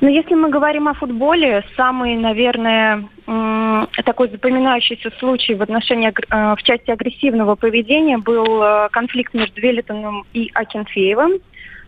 Ну, 0.00 0.08
если 0.08 0.34
мы 0.34 0.48
говорим 0.48 0.88
о 0.88 0.94
футболе, 0.94 1.62
самый, 1.76 2.16
наверное, 2.16 3.04
такой 4.04 4.30
запоминающийся 4.30 5.10
случай 5.18 5.54
в 5.54 5.62
отношении, 5.62 6.08
э, 6.08 6.54
в 6.56 6.62
части 6.62 6.90
агрессивного 6.90 7.54
поведения 7.54 8.16
был 8.16 8.62
э, 8.62 8.88
конфликт 8.92 9.34
между 9.34 9.60
Велитоном 9.60 10.24
и 10.32 10.50
Акинфеевым. 10.54 11.32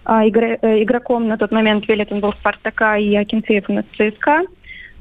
Э, 0.05 0.29
игроком 0.29 1.27
на 1.27 1.39
тот 1.39 1.53
момент 1.53 1.89
Велитон 1.89 2.21
был 2.21 2.35
Спартака 2.35 2.99
и 2.99 3.15
Акинфеев 3.17 3.65
у 3.69 3.73
нас 3.73 3.85
ЦСКА. 3.97 4.43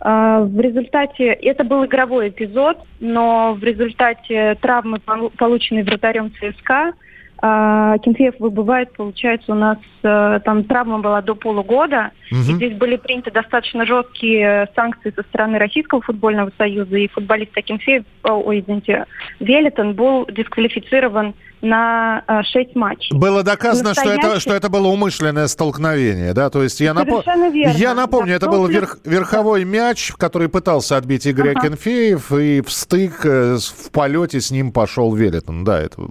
В 0.03 0.59
результате, 0.59 1.25
это 1.25 1.63
был 1.63 1.85
игровой 1.85 2.29
эпизод, 2.29 2.79
но 2.99 3.53
в 3.53 3.63
результате 3.63 4.55
травмы, 4.55 4.99
полученной 4.99 5.83
вратарем 5.83 6.31
ЦСКА, 6.31 6.93
Кенфеев 7.41 8.35
выбывает, 8.39 8.93
получается, 8.93 9.51
у 9.51 9.55
нас 9.55 9.79
э, 10.03 10.39
там 10.45 10.63
травма 10.65 10.99
была 10.99 11.21
до 11.21 11.33
полугода. 11.33 12.11
Угу. 12.31 12.39
И 12.39 12.53
здесь 12.53 12.77
были 12.77 12.97
приняты 12.97 13.31
достаточно 13.31 13.85
жесткие 13.85 14.69
санкции 14.75 15.11
со 15.15 15.23
стороны 15.23 15.57
Российского 15.57 16.01
футбольного 16.01 16.51
союза. 16.57 16.95
И 16.97 17.07
футболист 17.07 17.57
Акинфеев, 17.57 18.03
ой, 18.23 18.59
извините, 18.59 19.05
Велитон 19.39 19.93
был 19.93 20.27
дисквалифицирован 20.27 21.33
на 21.61 22.23
э, 22.27 22.41
6 22.43 22.75
матчей. 22.75 23.15
Было 23.15 23.43
доказано, 23.43 23.89
Настоящий... 23.89 24.19
что, 24.19 24.29
это, 24.29 24.39
что 24.39 24.53
это 24.53 24.69
было 24.69 24.87
умышленное 24.87 25.47
столкновение, 25.47 26.33
да? 26.33 26.49
То 26.49 26.63
есть 26.63 26.79
я, 26.81 26.93
напо... 26.93 27.23
я 27.53 27.93
напомню, 27.93 28.31
да, 28.31 28.35
это 28.35 28.49
был 28.49 28.67
верх... 28.67 28.97
верховой 29.05 29.63
мяч, 29.63 30.11
который 30.17 30.49
пытался 30.49 30.97
отбить 30.97 31.25
Игорь 31.25 31.49
ага. 31.51 31.59
Акинфеев, 31.59 32.31
и 32.31 32.61
в 32.61 32.71
стык 32.71 33.25
э, 33.25 33.57
в 33.57 33.91
полете 33.91 34.41
с 34.41 34.51
ним 34.51 34.71
пошел 34.71 35.13
Велитон, 35.13 35.63
да? 35.63 35.79
Это... 35.79 36.01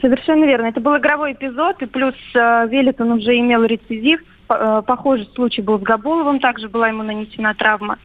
Совершенно 0.00 0.44
верно. 0.44 0.66
Это 0.66 0.79
был 0.80 0.96
игровой 0.96 1.32
эпизод, 1.32 1.82
и 1.82 1.86
плюс 1.86 2.14
э, 2.34 2.66
Велитон 2.68 3.12
уже 3.12 3.38
имел 3.38 3.64
рецидив. 3.64 4.20
Э, 4.50 4.82
похожий 4.84 5.28
случай 5.34 5.62
был 5.62 5.78
с 5.78 5.82
Габуловым, 5.82 6.40
также 6.40 6.68
была 6.68 6.88
ему 6.88 7.02
нанесена 7.02 7.54
травма. 7.54 7.98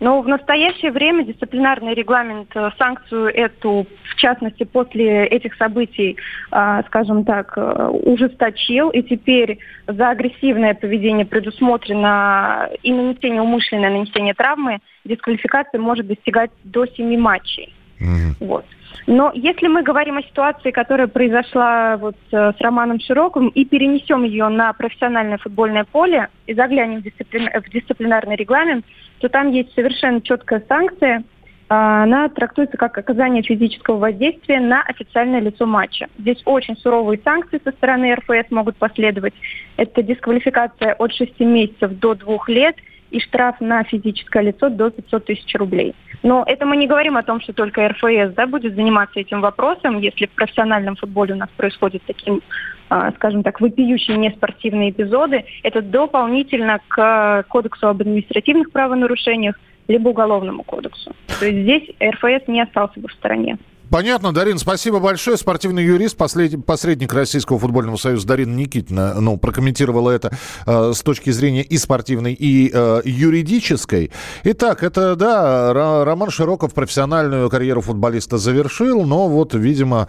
Но 0.00 0.20
в 0.20 0.28
настоящее 0.28 0.92
время 0.92 1.24
дисциплинарный 1.24 1.94
регламент 1.94 2.50
э, 2.54 2.70
санкцию 2.78 3.34
эту, 3.34 3.86
в 4.04 4.14
частности, 4.16 4.62
после 4.62 5.26
этих 5.26 5.54
событий, 5.56 6.16
э, 6.52 6.82
скажем 6.86 7.24
так, 7.24 7.56
ужесточил. 7.56 8.90
И 8.90 9.02
теперь 9.02 9.58
за 9.88 10.10
агрессивное 10.10 10.74
поведение 10.74 11.26
предусмотрено 11.26 12.70
и 12.82 12.92
нанесение, 12.92 13.42
умышленное 13.42 13.90
нанесение 13.90 14.34
травмы, 14.34 14.78
дисквалификация 15.04 15.80
может 15.80 16.06
достигать 16.06 16.50
до 16.62 16.86
семи 16.86 17.16
матчей. 17.16 17.74
Mm-hmm. 18.00 18.34
Вот. 18.40 18.64
Но 19.06 19.32
если 19.34 19.68
мы 19.68 19.82
говорим 19.82 20.18
о 20.18 20.22
ситуации, 20.22 20.70
которая 20.70 21.06
произошла 21.06 21.96
вот 21.96 22.16
э, 22.30 22.52
с 22.52 22.60
Романом 22.60 23.00
Широковым, 23.00 23.48
и 23.48 23.64
перенесем 23.64 24.22
ее 24.22 24.48
на 24.48 24.72
профессиональное 24.72 25.38
футбольное 25.38 25.84
поле 25.84 26.28
и 26.46 26.54
заглянем 26.54 27.00
в, 27.00 27.02
дисциплин... 27.02 27.48
в 27.48 27.70
дисциплинарный 27.70 28.36
регламент, 28.36 28.84
то 29.20 29.28
там 29.28 29.50
есть 29.50 29.72
совершенно 29.74 30.20
четкая 30.20 30.62
санкция. 30.68 31.24
А, 31.70 32.02
она 32.02 32.28
трактуется 32.28 32.76
как 32.76 32.96
оказание 32.98 33.42
физического 33.42 33.96
воздействия 33.96 34.60
на 34.60 34.82
официальное 34.82 35.40
лицо 35.40 35.66
матча. 35.66 36.08
Здесь 36.18 36.42
очень 36.44 36.76
суровые 36.76 37.20
санкции 37.24 37.60
со 37.64 37.70
стороны 37.72 38.14
РФС 38.14 38.50
могут 38.50 38.76
последовать. 38.76 39.34
Это 39.76 40.02
дисквалификация 40.02 40.94
от 40.94 41.12
6 41.12 41.40
месяцев 41.40 41.98
до 41.98 42.14
2 42.14 42.38
лет– 42.48 42.76
и 43.10 43.20
штраф 43.20 43.60
на 43.60 43.82
физическое 43.84 44.42
лицо 44.42 44.68
до 44.68 44.90
500 44.90 45.24
тысяч 45.24 45.54
рублей. 45.54 45.94
Но 46.22 46.42
это 46.46 46.66
мы 46.66 46.76
не 46.76 46.86
говорим 46.86 47.16
о 47.16 47.22
том, 47.22 47.40
что 47.40 47.52
только 47.52 47.88
РФС 47.88 48.34
да, 48.34 48.46
будет 48.46 48.74
заниматься 48.74 49.20
этим 49.20 49.40
вопросом, 49.40 50.00
если 50.00 50.26
в 50.26 50.30
профессиональном 50.30 50.96
футболе 50.96 51.34
у 51.34 51.36
нас 51.36 51.48
происходят 51.56 52.02
таким, 52.06 52.42
а, 52.88 53.12
скажем 53.12 53.42
так, 53.42 53.60
вопиющие 53.60 54.16
неспортивные 54.16 54.90
эпизоды. 54.90 55.44
Это 55.62 55.80
дополнительно 55.80 56.80
к 56.88 57.44
Кодексу 57.48 57.88
об 57.88 58.00
административных 58.00 58.72
правонарушениях, 58.72 59.58
либо 59.86 60.08
Уголовному 60.10 60.64
кодексу. 60.64 61.14
То 61.40 61.46
есть 61.46 61.60
здесь 61.60 61.88
РФС 62.02 62.46
не 62.48 62.62
остался 62.62 63.00
бы 63.00 63.08
в 63.08 63.12
стороне. 63.12 63.56
Понятно, 63.90 64.32
Дарин, 64.32 64.58
спасибо 64.58 64.98
большое. 64.98 65.36
Спортивный 65.36 65.82
юрист, 65.84 66.16
послед... 66.16 66.64
посредник 66.64 67.12
Российского 67.12 67.58
футбольного 67.58 67.96
союза 67.96 68.26
Дарина 68.26 68.54
Никитина 68.54 69.14
ну, 69.20 69.38
прокомментировала 69.38 70.10
это 70.10 70.36
э, 70.66 70.92
с 70.94 71.00
точки 71.02 71.30
зрения 71.30 71.62
и 71.62 71.78
спортивной, 71.78 72.34
и 72.34 72.70
э, 72.72 73.00
юридической. 73.04 74.10
Итак, 74.44 74.82
это, 74.82 75.16
да, 75.16 76.04
Роман 76.04 76.30
Широков 76.30 76.74
профессиональную 76.74 77.48
карьеру 77.48 77.80
футболиста 77.80 78.36
завершил, 78.36 79.04
но 79.04 79.28
вот, 79.28 79.54
видимо, 79.54 80.08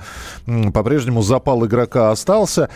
по-прежнему 0.73 1.21
запал 1.21 1.65
игрока 1.65 2.11
остался. 2.11 2.69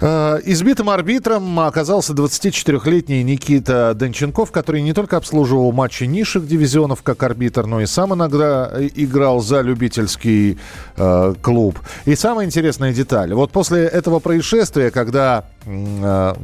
Э, 0.00 0.40
избитым 0.44 0.90
арбитром 0.90 1.60
оказался 1.60 2.12
24-летний 2.12 3.22
Никита 3.22 3.94
Донченков, 3.94 4.50
который 4.50 4.82
не 4.82 4.92
только 4.92 5.16
обслуживал 5.16 5.72
матчи 5.72 6.04
низших 6.04 6.46
дивизионов 6.46 7.02
как 7.02 7.22
арбитр, 7.22 7.66
но 7.66 7.80
и 7.80 7.86
сам 7.86 8.14
иногда 8.14 8.70
играл 8.94 9.40
за 9.40 9.60
любительский 9.60 10.58
э, 10.96 11.34
клуб. 11.40 11.78
И 12.04 12.16
самая 12.16 12.46
интересная 12.46 12.92
деталь. 12.92 13.32
Вот 13.34 13.52
после 13.52 13.84
этого 13.84 14.18
происшествия, 14.18 14.90
когда 14.90 15.44
э, 15.64 16.34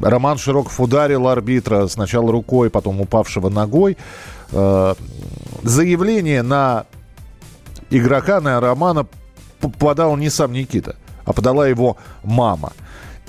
Роман 0.00 0.38
Широков 0.38 0.80
ударил 0.80 1.28
арбитра 1.28 1.86
сначала 1.88 2.32
рукой, 2.32 2.70
потом 2.70 3.00
упавшего 3.00 3.50
ногой, 3.50 3.98
э, 4.52 4.94
заявление 5.62 6.42
на 6.42 6.86
игрока, 7.90 8.40
на 8.40 8.60
Романа 8.60 9.06
подал 9.78 10.16
не 10.16 10.30
сам 10.30 10.52
Никита 10.52 10.96
а 11.24 11.32
подала 11.32 11.66
его 11.66 11.96
мама. 12.22 12.72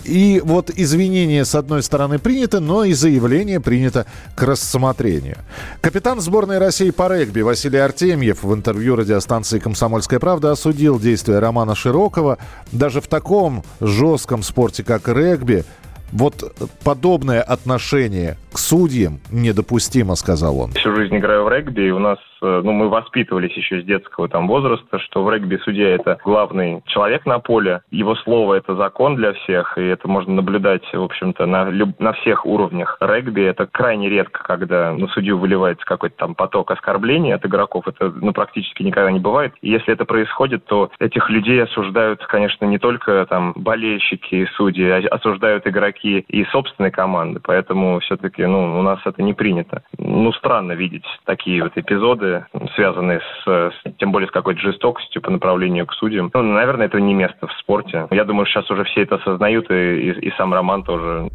И 0.03 0.41
вот 0.43 0.69
извинения, 0.69 1.45
с 1.45 1.56
одной 1.56 1.82
стороны, 1.82 2.19
приняты, 2.19 2.60
но 2.60 2.84
и 2.84 2.93
заявление 2.93 3.60
принято 3.60 4.06
к 4.36 4.43
рассмотрению. 4.43 5.38
Капитан 5.82 6.19
сборной 6.19 6.58
России 6.58 6.91
по 6.91 7.08
регби 7.08 7.41
Василий 7.41 7.79
Артемьев 7.79 8.43
в 8.43 8.53
интервью 8.53 8.95
радиостанции 8.95 9.60
«Комсомольская 9.60 10.19
правда» 10.19 10.51
осудил 10.51 10.99
действия 10.99 11.39
Романа 11.39 11.75
Широкова. 11.75 12.38
Даже 12.71 12.99
в 12.99 13.08
таком 13.08 13.63
жестком 13.79 14.43
спорте, 14.43 14.84
как 14.84 15.08
регби, 15.08 15.63
вот 16.12 16.53
подобное 16.84 17.41
отношение 17.41 18.38
к 18.51 18.60
судьям 18.60 19.19
недопустимо, 19.32 20.15
сказал 20.15 20.60
он. 20.60 20.73
Всю 20.73 20.93
жизнь 20.95 21.17
играю 21.17 21.45
в 21.45 21.49
регби, 21.49 21.88
и 21.88 21.91
у 21.91 21.99
нас 21.99 22.19
ну, 22.43 22.71
мы 22.71 22.89
воспитывались 22.89 23.53
еще 23.53 23.82
с 23.82 23.86
детского 23.86 24.27
там 24.27 24.47
возраста, 24.47 24.99
что 24.99 25.23
в 25.23 25.32
регби 25.32 25.58
судья 25.63 25.89
это 25.89 26.19
главный 26.23 26.82
человек 26.88 27.25
на 27.25 27.39
поле, 27.39 27.82
его 27.91 28.15
слово 28.15 28.56
это 28.56 28.75
закон 28.75 29.15
для 29.15 29.34
всех, 29.34 29.77
и 29.77 29.82
это 29.82 30.08
можно 30.08 30.34
наблюдать, 30.34 30.84
в 30.93 31.01
общем-то, 31.01 31.45
на, 31.45 31.65
на 31.99 32.13
всех 32.13 32.45
уровнях 32.45 32.97
регби. 32.99 33.41
Это 33.43 33.67
крайне 33.67 34.10
редко, 34.10 34.43
когда 34.43 34.93
на 34.93 35.08
судью 35.08 35.38
выливается 35.38 35.86
какой-то 35.86 36.15
там 36.17 36.36
поток 36.36 36.71
оскорблений 36.71 37.34
от 37.34 37.45
игроков. 37.45 37.88
Это 37.88 38.10
ну, 38.10 38.34
практически 38.34 38.84
никогда 38.84 39.12
не 39.12 39.19
бывает. 39.19 39.53
И 39.62 39.69
если 39.69 39.93
это 39.93 40.06
происходит, 40.06 40.65
то 40.65 40.91
этих 40.99 41.29
людей 41.29 41.62
осуждают, 41.63 42.25
конечно, 42.25 42.65
не 42.65 42.79
только 42.79 43.25
там 43.29 43.53
болельщики 43.56 44.36
и 44.36 44.45
судьи, 44.56 44.89
а 44.89 45.08
осуждают 45.13 45.67
игроки 45.67 46.25
и 46.27 46.45
собственной 46.45 46.91
команды. 46.91 47.39
Поэтому 47.43 47.99
все-таки 47.99 48.45
ну, 48.45 48.79
у 48.79 48.82
нас 48.82 48.99
это 49.06 49.21
не 49.21 49.34
принято. 49.34 49.84
Ну, 49.97 50.32
странно 50.34 50.73
видеть 50.73 51.06
такие 51.25 51.63
вот 51.63 51.73
эпизоды, 51.75 52.33
связанные 52.76 53.19
с, 53.19 53.46
с 53.46 53.98
тем 53.98 54.12
более 54.12 54.28
с 54.28 54.32
какой-то 54.32 54.60
жестокостью 54.62 55.22
по 55.22 55.32
направлению 55.32 55.86
к 55.86 55.93
судьям. 55.93 56.32
Ну, 56.34 56.41
наверное, 56.41 56.88
это 56.88 57.00
не 57.00 57.13
место 57.13 57.48
в 57.48 57.54
спорте. 57.54 58.08
Я 58.12 58.24
думаю, 58.24 58.46
сейчас 58.46 58.69
уже 58.72 58.84
все 58.86 59.04
это 59.04 59.15
осознают, 59.15 59.69
и, 59.72 59.74
и, 59.74 60.28
и 60.28 60.32
сам 60.38 60.54
Роман 60.54 60.84
тоже. 60.84 61.30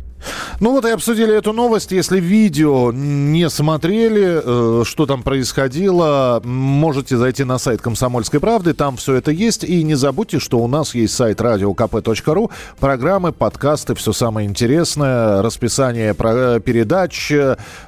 Ну 0.61 0.73
вот 0.73 0.85
и 0.85 0.91
обсудили 0.91 1.37
эту 1.37 1.53
новость. 1.53 1.93
Если 1.93 2.21
видео 2.21 2.93
не 2.93 3.49
смотрели, 3.49 4.41
э, 4.43 4.85
что 4.85 5.07
там 5.07 5.23
происходило, 5.23 6.41
можете 6.45 7.17
зайти 7.17 7.45
на 7.45 7.59
сайт 7.59 7.81
«Комсомольской 7.81 8.41
правды», 8.41 8.75
там 8.75 8.97
все 8.97 9.15
это 9.15 9.31
есть. 9.31 9.65
И 9.65 9.83
не 9.83 9.95
забудьте, 9.95 10.39
что 10.39 10.59
у 10.59 10.69
нас 10.69 10.95
есть 10.95 11.15
сайт 11.15 11.41
radiokp.ru, 11.41 12.51
программы, 12.81 13.33
подкасты, 13.33 13.95
все 13.95 14.13
самое 14.13 14.49
интересное, 14.49 15.43
расписание 15.43 16.15
передач, 16.15 17.33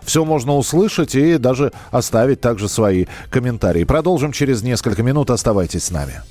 все 0.02 0.24
можно 0.24 0.56
услышать 0.56 1.14
и 1.14 1.38
даже 1.38 1.72
оставить 1.90 2.40
также 2.40 2.68
свои 2.68 3.06
комментарии. 3.30 3.84
Продолжим 3.84 4.32
через 4.32 4.62
несколько 4.62 5.02
минут. 5.02 5.30
Оставайтесь 5.30 5.84
с 5.84 5.90
нами. 5.90 6.22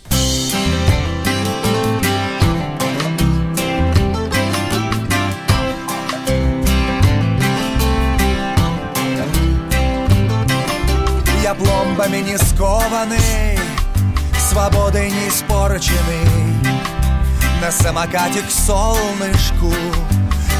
Свободой 14.49 15.11
не 15.11 15.27
испорченный, 15.27 16.25
на 17.61 17.71
самокате 17.71 18.41
к 18.41 18.49
солнышку, 18.49 19.71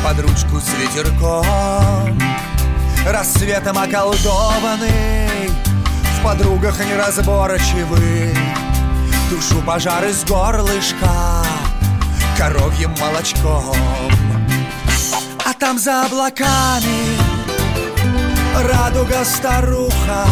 под 0.04 0.19
ручку 0.19 0.60
с 0.60 0.69
ветерком, 0.75 2.19
рассветом 3.08 3.80
околдованный, 3.80 5.49
в 6.19 6.23
подругах 6.23 6.80
неразборчивый, 6.86 8.38
душу 9.32 9.60
пожар 9.65 10.06
из 10.06 10.23
горлышка, 10.23 11.43
коровьим 12.38 12.93
молочком. 13.02 13.75
А 15.43 15.54
там 15.60 15.80
за 15.80 16.06
облаками 16.06 17.17
радуга 18.56 19.25
старуха, 19.25 20.28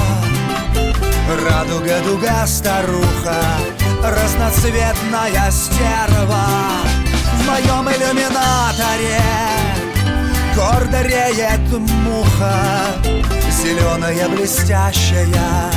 Радуга, 1.27 1.99
дуга, 2.05 2.47
старуха 2.47 3.35
Разноцветная 4.01 5.51
стерва. 5.51 6.45
В 7.33 7.45
моем 7.45 7.89
иллюминаторе 7.89 9.19
Гордо 10.55 11.01
реет 11.01 11.69
муха 11.69 12.85
Зеленая, 13.51 14.29
блестящая 14.29 15.71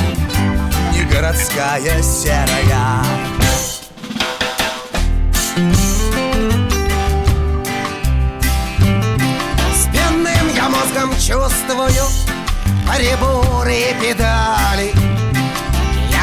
Не 0.93 1.03
городская, 1.03 2.01
серая. 2.01 3.03
С 9.75 9.87
пенным 9.91 10.55
я 10.55 10.69
мозгом 10.69 11.11
чувствую 11.19 12.05
Приборы 12.87 13.95
педали 13.99 15.10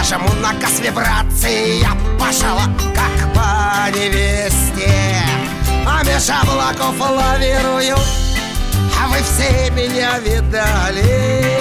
Жму 0.08 0.32
на 0.40 0.54
газ 0.54 0.80
Я 0.80 1.94
пошла, 2.18 2.64
как 2.94 3.34
по 3.34 3.94
невесте. 3.94 5.22
А 5.86 6.02
меж 6.02 6.30
облаков 6.30 6.98
лавирую 6.98 7.94
А 8.98 9.08
вы 9.08 9.18
все 9.18 9.70
меня 9.70 10.18
видали. 10.20 11.60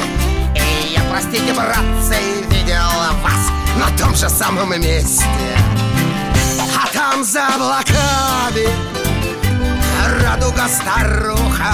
И 0.56 0.94
я, 0.94 1.02
простите, 1.12 1.54
братцы, 1.54 2.16
видел 2.50 2.88
вас 3.22 3.52
На 3.76 3.98
том 3.98 4.16
же 4.16 4.30
самом 4.30 4.70
месте. 4.80 5.26
А 6.74 6.88
там 6.94 7.26
за 7.26 7.48
облаками 7.48 8.70
Радуга 10.24 10.70
старуха 10.70 11.74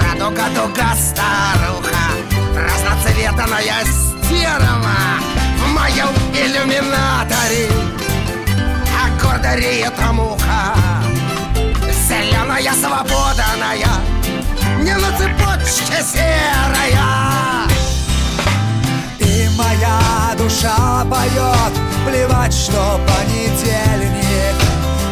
Радуга-дуга 0.00 0.94
старуха 0.96 1.98
Разноцветная 2.56 3.84
серого 4.30 4.96
в 5.58 5.66
моем 5.72 6.08
иллюминаторе. 6.32 7.68
А 8.96 8.98
гордо 9.22 9.54
реет 9.56 9.98
муха 10.12 10.74
Зеленая, 12.08 12.72
свободная 12.74 13.92
Не 14.80 14.94
на 14.94 15.10
цепочке 15.18 16.02
серая. 16.02 17.66
И 19.18 19.48
моя 19.56 20.00
душа 20.38 21.04
поет 21.04 21.74
Плевать, 22.06 22.54
что 22.54 23.00
понедельник. 23.06 24.56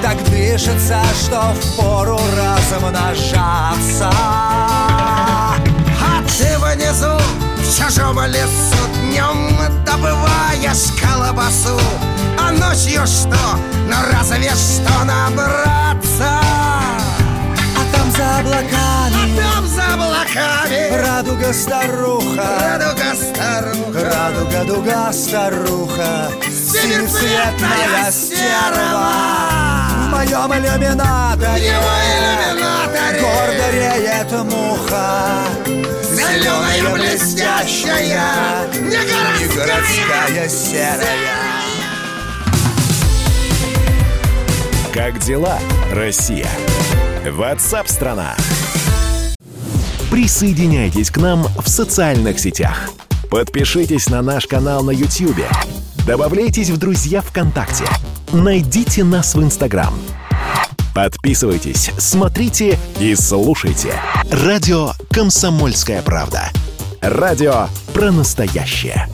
Так 0.02 0.16
дышится, 0.30 1.02
что 1.24 1.54
впору 1.60 2.20
размножаться 2.36 4.10
А 4.10 5.56
ты 6.26 6.58
внизу 6.58 7.18
в 7.56 7.76
чужом 7.76 8.20
лесу 8.26 8.97
днем 9.08 9.50
добываешь 9.84 10.92
колбасу. 11.00 11.78
А 12.38 12.50
ночью 12.52 13.06
что? 13.06 13.58
Ну 13.88 13.96
разве 14.12 14.50
что 14.50 15.04
набраться? 15.04 16.40
А 17.76 17.82
там 17.92 18.10
за 18.10 18.38
облаками. 18.38 19.38
А 19.38 19.54
там 19.54 19.66
за 19.66 19.94
облаками. 19.94 21.02
Радуга 21.02 21.52
старуха. 21.52 22.46
Радуга 22.60 23.14
старуха. 23.14 24.04
Радуга 24.04 24.64
дуга 24.64 25.12
старуха. 25.12 26.30
Синецветная 26.42 28.10
стерва. 28.10 29.08
В 30.04 30.10
моем 30.10 30.52
иллюминаторе 30.52 31.74
Иллюминаторе 32.58 33.20
Гордо 33.20 33.70
реет 33.72 34.32
муха 34.44 35.44
Зеленая 36.02 36.94
блестящая 36.94 38.66
Не 38.72 38.96
городская, 38.96 39.38
не 39.38 39.56
городская 39.56 40.48
серая 40.48 40.98
Как 44.92 45.18
дела, 45.20 45.58
Россия? 45.92 46.48
Ватсап-страна! 47.24 48.34
Присоединяйтесь 50.10 51.10
к 51.10 51.18
нам 51.18 51.44
в 51.44 51.68
социальных 51.68 52.40
сетях. 52.40 52.90
Подпишитесь 53.30 54.08
на 54.08 54.22
наш 54.22 54.46
канал 54.46 54.82
на 54.82 54.90
YouTube. 54.90 55.44
Добавляйтесь 56.06 56.70
в 56.70 56.78
друзья 56.78 57.20
ВКонтакте. 57.20 57.84
Найдите 58.32 59.04
нас 59.04 59.34
в 59.34 59.42
Инстаграм. 59.42 59.92
Подписывайтесь, 60.98 61.92
смотрите 61.96 62.76
и 62.98 63.14
слушайте. 63.14 63.94
Радио 64.32 64.90
«Комсомольская 65.12 66.02
правда». 66.02 66.50
Радио 67.00 67.68
про 67.94 68.10
настоящее. 68.10 69.06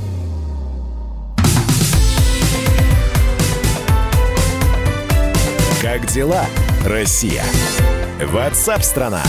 Как 5.83 6.07
дела, 6.07 6.47
Россия? 6.87 7.45
Ватсап-страна! 8.33 9.21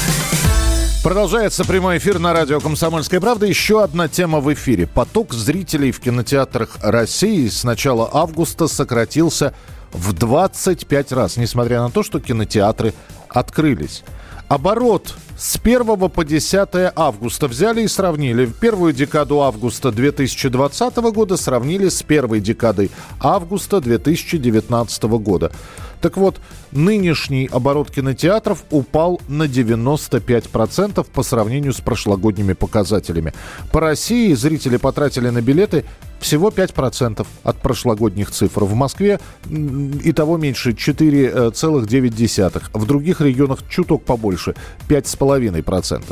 Продолжается 1.03 1.65
прямой 1.65 1.97
эфир 1.97 2.19
на 2.19 2.31
радио 2.31 2.61
«Комсомольская 2.61 3.19
правда». 3.19 3.45
Еще 3.45 3.83
одна 3.83 4.07
тема 4.07 4.39
в 4.39 4.51
эфире. 4.53 4.87
Поток 4.87 5.33
зрителей 5.33 5.91
в 5.91 5.99
кинотеатрах 5.99 6.77
России 6.81 7.49
с 7.49 7.65
начала 7.65 8.09
августа 8.13 8.67
сократился 8.67 9.53
в 9.95 10.13
25 10.13 11.12
раз, 11.12 11.38
несмотря 11.38 11.81
на 11.81 11.89
то, 11.89 12.03
что 12.03 12.19
кинотеатры 12.19 12.93
открылись. 13.29 14.03
Оборот 14.47 15.15
с 15.38 15.60
1 15.62 16.10
по 16.10 16.23
10 16.23 16.69
августа 16.95 17.47
взяли 17.47 17.81
и 17.81 17.88
сравнили. 17.88 18.45
В 18.45 18.53
первую 18.53 18.93
декаду 18.93 19.41
августа 19.41 19.91
2020 19.91 20.95
года 20.97 21.36
сравнили 21.36 21.89
с 21.89 22.03
первой 22.03 22.41
декадой 22.41 22.91
августа 23.19 23.81
2019 23.81 25.03
года. 25.03 25.51
Так 25.99 26.17
вот, 26.17 26.39
нынешний 26.71 27.49
оборот 27.51 27.89
кинотеатров 27.89 28.63
упал 28.69 29.19
на 29.27 29.43
95% 29.43 31.03
по 31.12 31.23
сравнению 31.23 31.73
с 31.73 31.81
прошлогодними 31.81 32.53
показателями. 32.53 33.34
По 33.71 33.79
России 33.79 34.34
зрители 34.36 34.77
потратили 34.77 35.29
на 35.29 35.41
билеты 35.41 35.86
всего 36.25 36.49
5% 36.49 37.25
от 37.43 37.61
прошлогодних 37.61 38.31
цифр. 38.31 38.63
В 38.63 38.73
Москве 38.73 39.19
и 39.47 40.11
того 40.11 40.38
меньше 40.38 40.71
4,9%. 40.71 42.63
В 42.73 42.85
других 42.88 43.21
регионах 43.21 43.59
чуток 43.69 44.03
побольше 44.03 44.55
5,5%. 44.89 46.03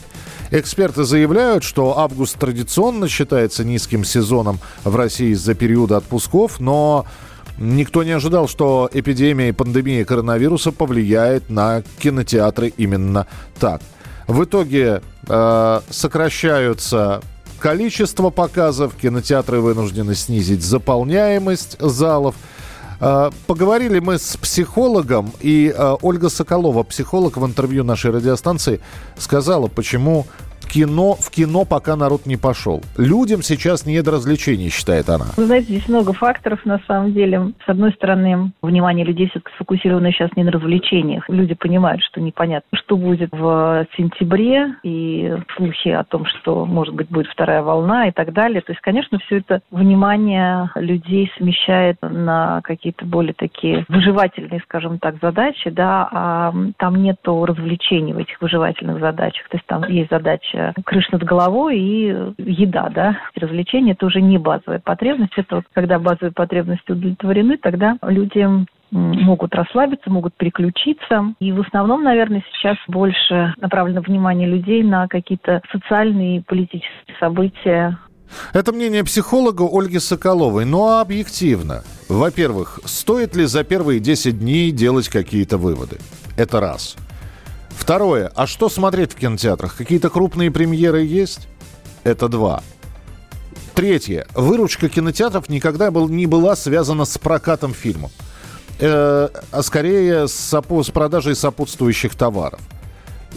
Эксперты 0.51 1.03
заявляют, 1.03 1.63
что 1.63 1.97
август 1.97 2.37
традиционно 2.37 3.07
считается 3.07 3.63
низким 3.63 4.03
сезоном 4.03 4.59
в 4.83 4.95
России 4.95 5.31
из-за 5.31 5.55
периода 5.55 5.97
отпусков, 5.97 6.59
но 6.59 7.05
Никто 7.59 8.03
не 8.03 8.11
ожидал, 8.11 8.47
что 8.47 8.89
эпидемия 8.91 9.49
и 9.49 9.51
пандемия 9.51 10.05
коронавируса 10.05 10.71
повлияет 10.71 11.51
на 11.51 11.83
кинотеатры 11.99 12.73
именно 12.77 13.27
так. 13.59 13.83
В 14.27 14.43
итоге 14.43 15.03
э, 15.27 15.81
сокращаются 15.91 17.21
количество 17.63 18.29
показов, 18.29 18.93
кинотеатры 19.01 19.61
вынуждены 19.61 20.15
снизить 20.15 20.61
заполняемость 20.61 21.77
залов. 21.79 22.35
Э, 22.99 23.31
поговорили 23.47 23.99
мы 23.99 24.17
с 24.17 24.35
психологом, 24.35 25.31
и 25.39 25.73
э, 25.73 25.95
Ольга 26.01 26.27
Соколова, 26.27 26.83
психолог 26.83 27.37
в 27.37 27.45
интервью 27.45 27.85
нашей 27.85 28.11
радиостанции, 28.11 28.81
сказала, 29.17 29.69
почему 29.69 30.27
кино, 30.67 31.13
в 31.13 31.29
кино 31.29 31.65
пока 31.65 31.95
народ 31.95 32.25
не 32.25 32.37
пошел. 32.37 32.81
Людям 32.97 33.41
сейчас 33.41 33.85
не 33.85 34.01
до 34.01 34.11
развлечений, 34.11 34.69
считает 34.69 35.09
она. 35.09 35.25
Вы 35.37 35.45
знаете, 35.45 35.67
здесь 35.67 35.87
много 35.87 36.13
факторов 36.13 36.65
на 36.65 36.79
самом 36.87 37.13
деле. 37.13 37.53
С 37.65 37.69
одной 37.69 37.91
стороны, 37.93 38.51
внимание 38.61 39.05
людей 39.05 39.31
сфокусировано 39.55 40.11
сейчас 40.11 40.29
не 40.35 40.43
на 40.43 40.51
развлечениях. 40.51 41.29
Люди 41.29 41.53
понимают, 41.53 42.01
что 42.03 42.21
непонятно, 42.21 42.77
что 42.77 42.97
будет 42.97 43.29
в 43.31 43.87
сентябре, 43.97 44.75
и 44.83 45.35
слухи 45.55 45.89
о 45.89 46.03
том, 46.03 46.25
что, 46.25 46.65
может 46.65 46.93
быть, 46.93 47.09
будет 47.09 47.27
вторая 47.27 47.61
волна 47.61 48.07
и 48.07 48.11
так 48.11 48.33
далее. 48.33 48.61
То 48.61 48.71
есть, 48.71 48.81
конечно, 48.81 49.19
все 49.19 49.37
это 49.37 49.61
внимание 49.71 50.69
людей 50.75 51.31
смещает 51.37 51.97
на 52.01 52.61
какие-то 52.63 53.05
более 53.05 53.33
такие 53.33 53.85
выживательные, 53.87 54.61
скажем 54.61 54.99
так, 54.99 55.15
задачи, 55.21 55.69
да, 55.69 56.07
а 56.11 56.53
там 56.77 57.01
нету 57.01 57.45
развлечений 57.45 58.13
в 58.13 58.17
этих 58.17 58.41
выживательных 58.41 58.99
задачах. 58.99 59.47
То 59.49 59.57
есть 59.57 59.65
там 59.67 59.83
есть 59.89 60.09
задача 60.09 60.52
Э, 60.53 60.71
крыша 60.85 61.09
над 61.13 61.23
головой 61.23 61.79
и 61.79 62.05
еда, 62.37 62.89
да. 62.89 63.17
Развлечения– 63.35 63.91
это 63.93 64.05
уже 64.05 64.21
не 64.21 64.37
базовая 64.37 64.79
потребность. 64.79 65.33
Это 65.35 65.57
вот 65.57 65.65
когда 65.73 65.99
базовые 65.99 66.31
потребности 66.31 66.91
удовлетворены, 66.91 67.57
тогда 67.57 67.97
люди 68.03 68.47
могут 68.91 69.55
расслабиться, 69.55 70.11
могут 70.11 70.35
переключиться. 70.35 71.33
И 71.39 71.51
в 71.51 71.61
основном, 71.61 72.03
наверное, 72.03 72.43
сейчас 72.53 72.77
больше 72.87 73.53
направлено 73.59 74.01
внимание 74.01 74.47
людей 74.47 74.83
на 74.83 75.07
какие-то 75.07 75.61
социальные 75.71 76.37
и 76.37 76.41
политические 76.41 77.17
события. 77.19 77.97
Это 78.53 78.71
мнение 78.71 79.03
психолога 79.03 79.63
Ольги 79.63 79.99
Соколовой. 79.99 80.65
Ну, 80.65 80.87
а 80.87 81.01
объективно. 81.01 81.83
Во-первых, 82.09 82.79
стоит 82.85 83.35
ли 83.35 83.45
за 83.45 83.63
первые 83.63 83.99
10 83.99 84.39
дней 84.39 84.71
делать 84.71 85.09
какие-то 85.09 85.57
выводы? 85.57 85.97
Это 86.37 86.59
раз. 86.59 86.95
Второе. 87.77 88.31
А 88.35 88.47
что 88.47 88.69
смотреть 88.69 89.13
в 89.13 89.15
кинотеатрах? 89.15 89.75
Какие-то 89.75 90.09
крупные 90.09 90.51
премьеры 90.51 91.01
есть? 91.01 91.47
Это 92.03 92.27
два. 92.27 92.63
Третье. 93.73 94.27
Выручка 94.35 94.89
кинотеатров 94.89 95.49
никогда 95.49 95.89
был, 95.91 96.07
не 96.07 96.27
была 96.27 96.55
связана 96.55 97.05
с 97.05 97.17
прокатом 97.17 97.73
фильма. 97.73 98.09
Э, 98.79 99.29
а 99.51 99.63
скорее 99.63 100.27
с, 100.27 100.33
с 100.33 100.91
продажей 100.91 101.35
сопутствующих 101.35 102.15
товаров. 102.15 102.59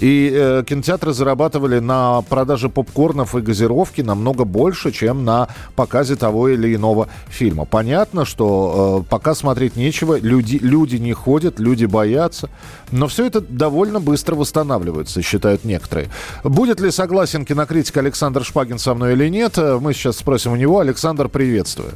И 0.00 0.30
э, 0.32 0.62
кинотеатры 0.66 1.12
зарабатывали 1.12 1.78
на 1.78 2.20
продаже 2.22 2.68
попкорнов 2.68 3.34
и 3.34 3.40
газировки 3.40 4.02
намного 4.02 4.44
больше, 4.44 4.92
чем 4.92 5.24
на 5.24 5.48
показе 5.74 6.16
того 6.16 6.48
или 6.48 6.74
иного 6.74 7.08
фильма. 7.28 7.64
Понятно, 7.64 8.24
что 8.24 9.02
э, 9.04 9.08
пока 9.08 9.34
смотреть 9.34 9.76
нечего, 9.76 10.18
люди, 10.18 10.58
люди 10.60 10.96
не 10.96 11.14
ходят, 11.14 11.58
люди 11.58 11.86
боятся. 11.86 12.50
Но 12.92 13.08
все 13.08 13.26
это 13.26 13.40
довольно 13.40 14.00
быстро 14.00 14.34
восстанавливается, 14.34 15.22
считают 15.22 15.64
некоторые. 15.64 16.08
Будет 16.44 16.80
ли 16.80 16.90
согласен 16.90 17.44
кинокритик 17.44 17.96
Александр 17.96 18.44
Шпагин 18.44 18.78
со 18.78 18.94
мной 18.94 19.14
или 19.14 19.28
нет, 19.28 19.56
э, 19.56 19.78
мы 19.80 19.94
сейчас 19.94 20.18
спросим 20.18 20.52
у 20.52 20.56
него. 20.56 20.78
Александр, 20.78 21.28
приветствую. 21.28 21.92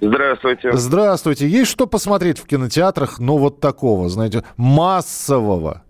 Здравствуйте. 0.00 0.72
Здравствуйте. 0.72 1.48
Есть 1.48 1.70
что 1.70 1.86
посмотреть 1.86 2.38
в 2.38 2.46
кинотеатрах, 2.46 3.18
ну 3.18 3.38
вот 3.38 3.60
такого, 3.60 4.08
знаете, 4.08 4.44
массового? 4.56 5.82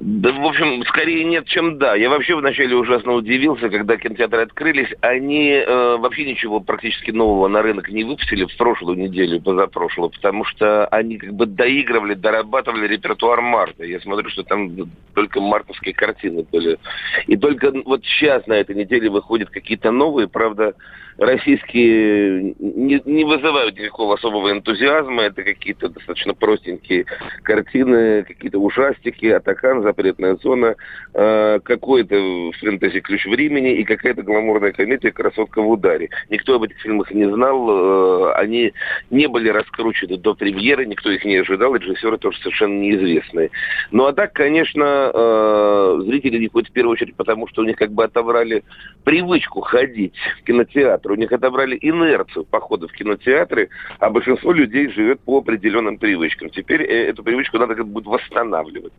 Да, 0.00 0.32
в 0.32 0.46
общем, 0.46 0.84
скорее 0.84 1.24
нет, 1.24 1.46
чем 1.46 1.78
да. 1.78 1.94
Я 1.94 2.10
вообще 2.10 2.36
вначале 2.36 2.76
ужасно 2.76 3.12
удивился, 3.12 3.68
когда 3.70 3.96
кинотеатры 3.96 4.42
открылись. 4.42 4.88
Они 5.00 5.50
э, 5.50 5.96
вообще 5.96 6.24
ничего 6.24 6.60
практически 6.60 7.10
нового 7.10 7.48
на 7.48 7.62
рынок 7.62 7.88
не 7.88 8.04
выпустили 8.04 8.44
в 8.44 8.56
прошлую 8.56 8.98
неделю, 8.98 9.40
позапрошлую, 9.40 10.10
потому 10.10 10.44
что 10.44 10.86
они 10.86 11.18
как 11.18 11.32
бы 11.32 11.46
доигрывали, 11.46 12.14
дорабатывали 12.14 12.86
репертуар 12.86 13.40
марта. 13.40 13.84
Я 13.84 14.00
смотрю, 14.00 14.28
что 14.30 14.42
там 14.42 14.70
только 15.14 15.40
мартовские 15.40 15.94
картины 15.94 16.46
были. 16.50 16.78
И 17.26 17.36
только 17.36 17.72
вот 17.84 18.04
сейчас 18.04 18.46
на 18.46 18.54
этой 18.54 18.76
неделе 18.76 19.10
выходят 19.10 19.50
какие-то 19.50 19.90
новые, 19.90 20.28
правда, 20.28 20.74
российские 21.20 22.54
не, 22.58 23.00
не 23.04 23.24
вызывают 23.24 23.78
никакого 23.78 24.14
особого 24.14 24.50
энтузиазма. 24.50 25.24
Это 25.24 25.42
какие-то 25.42 25.90
достаточно 25.90 26.32
простенькие 26.32 27.04
картины, 27.42 28.24
какие-то 28.24 28.58
ужастики, 28.58 29.26
атакан, 29.26 29.82
запретная 29.82 30.36
зона, 30.36 30.76
э, 31.12 31.60
какой-то 31.62 32.52
фэнтези 32.58 33.00
ключ 33.00 33.26
времени 33.26 33.74
и 33.76 33.84
какая-то 33.84 34.22
гламурная 34.22 34.72
комедия 34.72 35.12
«Красотка 35.12 35.60
в 35.60 35.68
ударе». 35.68 36.08
Никто 36.30 36.54
об 36.54 36.62
этих 36.62 36.80
фильмах 36.80 37.10
не 37.10 37.30
знал, 37.30 37.68
э, 37.68 38.32
они 38.36 38.72
не 39.10 39.28
были 39.28 39.50
раскручены 39.50 40.16
до 40.16 40.34
премьеры, 40.34 40.86
никто 40.86 41.10
их 41.10 41.22
не 41.26 41.36
ожидал, 41.36 41.74
и 41.74 41.80
режиссеры 41.80 42.16
тоже 42.16 42.38
совершенно 42.38 42.80
неизвестные. 42.80 43.50
Ну 43.90 44.06
а 44.06 44.14
так, 44.14 44.32
конечно, 44.32 45.12
э, 45.12 46.02
зрители 46.06 46.38
не 46.38 46.48
ходят 46.48 46.70
в 46.70 46.72
первую 46.72 46.94
очередь, 46.94 47.14
потому 47.14 47.46
что 47.46 47.60
у 47.60 47.66
них 47.66 47.76
как 47.76 47.92
бы 47.92 48.04
отобрали 48.04 48.64
привычку 49.04 49.60
ходить 49.60 50.14
в 50.40 50.44
кинотеатр 50.44 51.09
кинотеатр. 51.10 51.12
У 51.12 51.16
них 51.16 51.32
отобрали 51.32 51.78
инерцию 51.80 52.44
похода 52.44 52.88
в 52.88 52.92
кинотеатры, 52.92 53.68
а 53.98 54.10
большинство 54.10 54.52
людей 54.52 54.90
живет 54.90 55.20
по 55.20 55.38
определенным 55.38 55.98
привычкам. 55.98 56.50
Теперь 56.50 56.82
э, 56.82 57.08
эту 57.08 57.22
привычку 57.22 57.58
надо 57.58 57.74
как 57.74 57.86
бы 57.86 58.00
восстанавливать. 58.02 58.92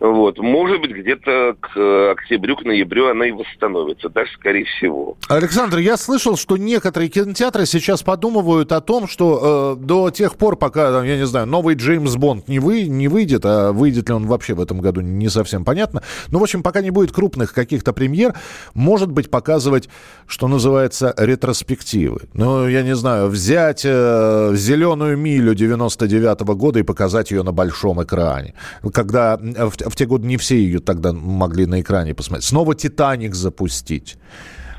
Вот. 0.00 0.38
Может 0.38 0.80
быть, 0.80 0.92
где-то 0.92 1.56
к 1.60 2.10
октябрю, 2.12 2.56
к 2.56 2.64
ноябрю 2.64 3.08
она 3.08 3.26
и 3.26 3.32
восстановится. 3.32 4.08
Даже 4.08 4.30
скорее 4.32 4.64
всего. 4.64 5.16
Александр, 5.28 5.78
я 5.78 5.96
слышал, 5.96 6.36
что 6.36 6.56
некоторые 6.56 7.08
кинотеатры 7.08 7.66
сейчас 7.66 8.02
подумывают 8.02 8.72
о 8.72 8.80
том, 8.80 9.08
что 9.08 9.76
э, 9.78 9.84
до 9.84 10.10
тех 10.10 10.36
пор, 10.36 10.56
пока, 10.56 11.04
я 11.04 11.16
не 11.16 11.26
знаю, 11.26 11.46
новый 11.46 11.74
Джеймс 11.74 12.16
Бонд 12.16 12.48
не, 12.48 12.58
вы, 12.58 12.84
не 12.84 13.08
выйдет, 13.08 13.42
а 13.44 13.72
выйдет 13.72 14.08
ли 14.08 14.14
он 14.14 14.26
вообще 14.26 14.54
в 14.54 14.60
этом 14.60 14.80
году, 14.80 15.00
не 15.00 15.28
совсем 15.28 15.64
понятно. 15.64 16.02
Но, 16.28 16.38
в 16.38 16.42
общем, 16.42 16.62
пока 16.62 16.80
не 16.80 16.90
будет 16.90 17.12
крупных 17.12 17.52
каких-то 17.52 17.92
премьер, 17.92 18.34
может 18.74 19.10
быть, 19.10 19.30
показывать, 19.30 19.88
что 20.26 20.48
называется, 20.48 21.14
ретро 21.16 21.43
ретроспективы. 21.44 22.20
Ну, 22.34 22.68
я 22.68 22.82
не 22.82 22.94
знаю, 22.94 23.28
взять 23.28 23.84
э, 23.84 24.54
«Зеленую 24.54 25.16
милю» 25.16 25.54
99 25.54 26.40
-го 26.40 26.54
года 26.54 26.78
и 26.78 26.82
показать 26.82 27.30
ее 27.32 27.42
на 27.42 27.52
большом 27.52 28.02
экране. 28.02 28.54
Когда 28.92 29.36
в, 29.36 29.70
в 29.70 29.96
те 29.96 30.06
годы 30.06 30.26
не 30.26 30.36
все 30.36 30.56
ее 30.56 30.78
тогда 30.78 31.12
могли 31.12 31.66
на 31.66 31.80
экране 31.80 32.14
посмотреть. 32.14 32.44
Снова 32.44 32.74
«Титаник» 32.74 33.34
запустить. 33.34 34.16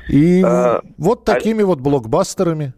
И 0.08 0.42
а, 0.44 0.80
вот 0.98 1.24
такими 1.24 1.62
а... 1.62 1.66
вот 1.66 1.80
блокбастерами. 1.80 2.72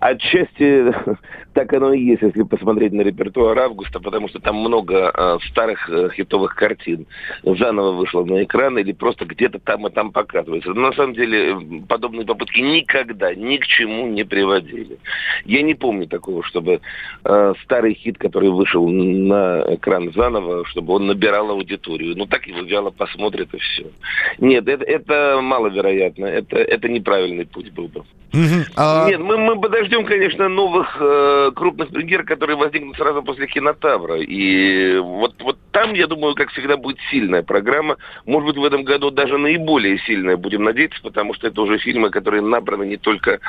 Отчасти 0.00 0.92
так 1.58 1.72
оно 1.72 1.92
и 1.92 2.00
есть, 2.00 2.22
если 2.22 2.44
посмотреть 2.44 2.92
на 2.92 3.00
репертуар 3.00 3.58
августа, 3.58 3.98
потому 3.98 4.28
что 4.28 4.38
там 4.38 4.58
много 4.58 5.10
э, 5.12 5.38
старых 5.50 5.90
э, 5.90 6.08
хитовых 6.14 6.54
картин 6.54 7.06
заново 7.42 7.96
вышло 7.96 8.24
на 8.24 8.44
экран 8.44 8.78
или 8.78 8.92
просто 8.92 9.24
где-то 9.24 9.58
там 9.58 9.84
и 9.88 9.90
там 9.90 10.12
показывается. 10.12 10.70
Но 10.70 10.90
на 10.90 10.92
самом 10.92 11.14
деле 11.14 11.82
подобные 11.88 12.24
попытки 12.24 12.60
никогда 12.60 13.34
ни 13.34 13.56
к 13.56 13.66
чему 13.66 14.06
не 14.06 14.22
приводили. 14.22 14.98
Я 15.46 15.62
не 15.62 15.74
помню 15.74 16.06
такого, 16.06 16.44
чтобы 16.44 16.80
э, 17.24 17.54
старый 17.64 17.94
хит, 17.94 18.18
который 18.18 18.50
вышел 18.50 18.88
на 18.88 19.64
экран 19.74 20.12
заново, 20.12 20.64
чтобы 20.66 20.94
он 20.94 21.08
набирал 21.08 21.50
аудиторию. 21.50 22.16
Ну 22.16 22.26
так 22.26 22.46
его 22.46 22.60
вяло 22.60 22.90
посмотрят 22.90 23.52
и 23.52 23.58
все. 23.58 23.86
Нет, 24.38 24.68
это, 24.68 24.84
это 24.84 25.40
маловероятно. 25.42 26.26
Это, 26.26 26.56
это 26.56 26.88
неправильный 26.88 27.46
путь 27.46 27.72
был 27.72 27.88
бы. 27.88 28.04
А 28.76 29.08
Нет, 29.08 29.20
мы, 29.20 29.38
мы 29.38 29.58
подождем 29.58 29.88
ждем, 29.88 30.04
конечно, 30.04 30.48
новых 30.48 30.96
э, 31.00 31.47
крупных 31.52 31.88
премьер, 31.90 32.24
которые 32.24 32.56
возникнут 32.56 32.96
сразу 32.96 33.22
после 33.22 33.46
кинотавра. 33.46 34.16
И 34.20 34.98
вот, 34.98 35.34
вот 35.42 35.58
там, 35.72 35.94
я 35.94 36.06
думаю, 36.06 36.34
как 36.34 36.50
всегда, 36.50 36.76
будет 36.76 36.98
сильная 37.10 37.42
программа. 37.42 37.96
Может 38.26 38.48
быть, 38.48 38.56
в 38.56 38.64
этом 38.64 38.84
году 38.84 39.10
даже 39.10 39.38
наиболее 39.38 39.98
сильная, 40.00 40.36
будем 40.36 40.64
надеяться, 40.64 41.00
потому 41.02 41.34
что 41.34 41.46
это 41.46 41.60
уже 41.62 41.78
фильмы, 41.78 42.10
которые 42.10 42.42
набраны 42.42 42.84
не 42.84 42.96
только 42.96 43.40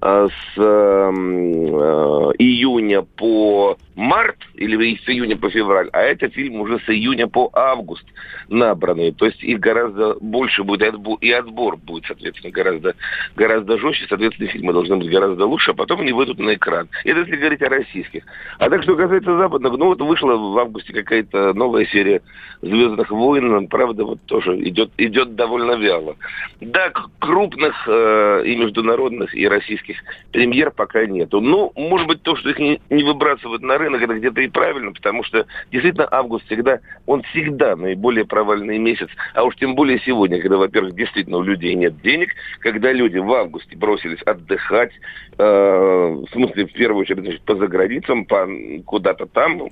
э, 0.00 0.28
с 0.28 0.58
э, 0.58 0.60
э, 0.60 2.32
июня 2.38 3.02
по 3.02 3.76
март 3.98 4.38
или 4.54 4.96
с 5.04 5.08
июня 5.08 5.36
по 5.36 5.50
февраль, 5.50 5.88
а 5.92 6.00
это 6.00 6.28
фильм 6.28 6.60
уже 6.60 6.78
с 6.78 6.88
июня 6.88 7.26
по 7.26 7.50
август 7.52 8.04
набранные. 8.48 9.12
То 9.12 9.26
есть 9.26 9.42
их 9.42 9.58
гораздо 9.58 10.14
больше 10.20 10.62
будет, 10.62 10.94
и 11.20 11.32
отбор 11.32 11.76
будет, 11.76 12.04
соответственно, 12.06 12.52
гораздо, 12.52 12.94
гораздо 13.34 13.78
жестче. 13.78 14.06
Соответственно, 14.08 14.48
фильмы 14.50 14.72
должны 14.72 14.96
быть 14.96 15.10
гораздо 15.10 15.46
лучше, 15.46 15.72
а 15.72 15.74
потом 15.74 16.00
они 16.00 16.12
выйдут 16.12 16.38
на 16.38 16.54
экран. 16.54 16.88
Это 17.04 17.20
если 17.20 17.36
говорить 17.48 17.62
о 17.62 17.68
российских. 17.68 18.22
А 18.58 18.68
так, 18.68 18.82
что 18.82 18.96
касается 18.96 19.36
западных, 19.36 19.72
ну 19.78 19.86
вот 19.86 20.00
вышла 20.00 20.36
в 20.36 20.58
августе 20.58 20.92
какая-то 20.92 21.54
новая 21.54 21.86
серия 21.86 22.20
«Звездных 22.60 23.10
войн». 23.10 23.68
Правда, 23.68 24.04
вот 24.04 24.20
тоже 24.26 24.56
идет, 24.68 24.90
идет 24.98 25.34
довольно 25.34 25.72
вяло. 25.72 26.16
Да, 26.60 26.92
крупных 27.18 27.74
э, 27.86 28.42
и 28.44 28.56
международных, 28.56 29.34
и 29.34 29.48
российских 29.48 29.96
премьер 30.32 30.70
пока 30.70 31.06
нету. 31.06 31.40
Ну, 31.40 31.72
может 31.76 32.06
быть, 32.06 32.22
то, 32.22 32.36
что 32.36 32.50
их 32.50 32.58
не, 32.58 32.80
не 32.90 33.02
выбрасывают 33.02 33.62
на 33.62 33.78
рынок, 33.78 34.02
это 34.02 34.14
где-то 34.14 34.40
и 34.40 34.48
правильно, 34.48 34.92
потому 34.92 35.24
что 35.24 35.46
действительно 35.70 36.08
август 36.10 36.46
всегда, 36.46 36.80
он 37.06 37.22
всегда 37.22 37.76
наиболее 37.76 38.26
провальный 38.26 38.78
месяц, 38.78 39.08
а 39.34 39.44
уж 39.44 39.56
тем 39.56 39.74
более 39.74 40.00
сегодня, 40.00 40.40
когда, 40.40 40.56
во-первых, 40.56 40.94
действительно 40.94 41.38
у 41.38 41.42
людей 41.42 41.74
нет 41.74 42.00
денег, 42.02 42.30
когда 42.60 42.92
люди 42.92 43.18
в 43.18 43.32
августе 43.32 43.76
бросились 43.76 44.22
отдыхать, 44.22 44.92
э, 45.38 45.42
в 45.42 46.28
смысле, 46.32 46.66
в 46.66 46.72
первую 46.72 47.02
очередь, 47.02 47.27
значит, 47.28 47.44
по 47.44 47.56
заграницам, 47.56 48.24
по 48.24 48.48
куда-то 48.84 49.26
там. 49.26 49.68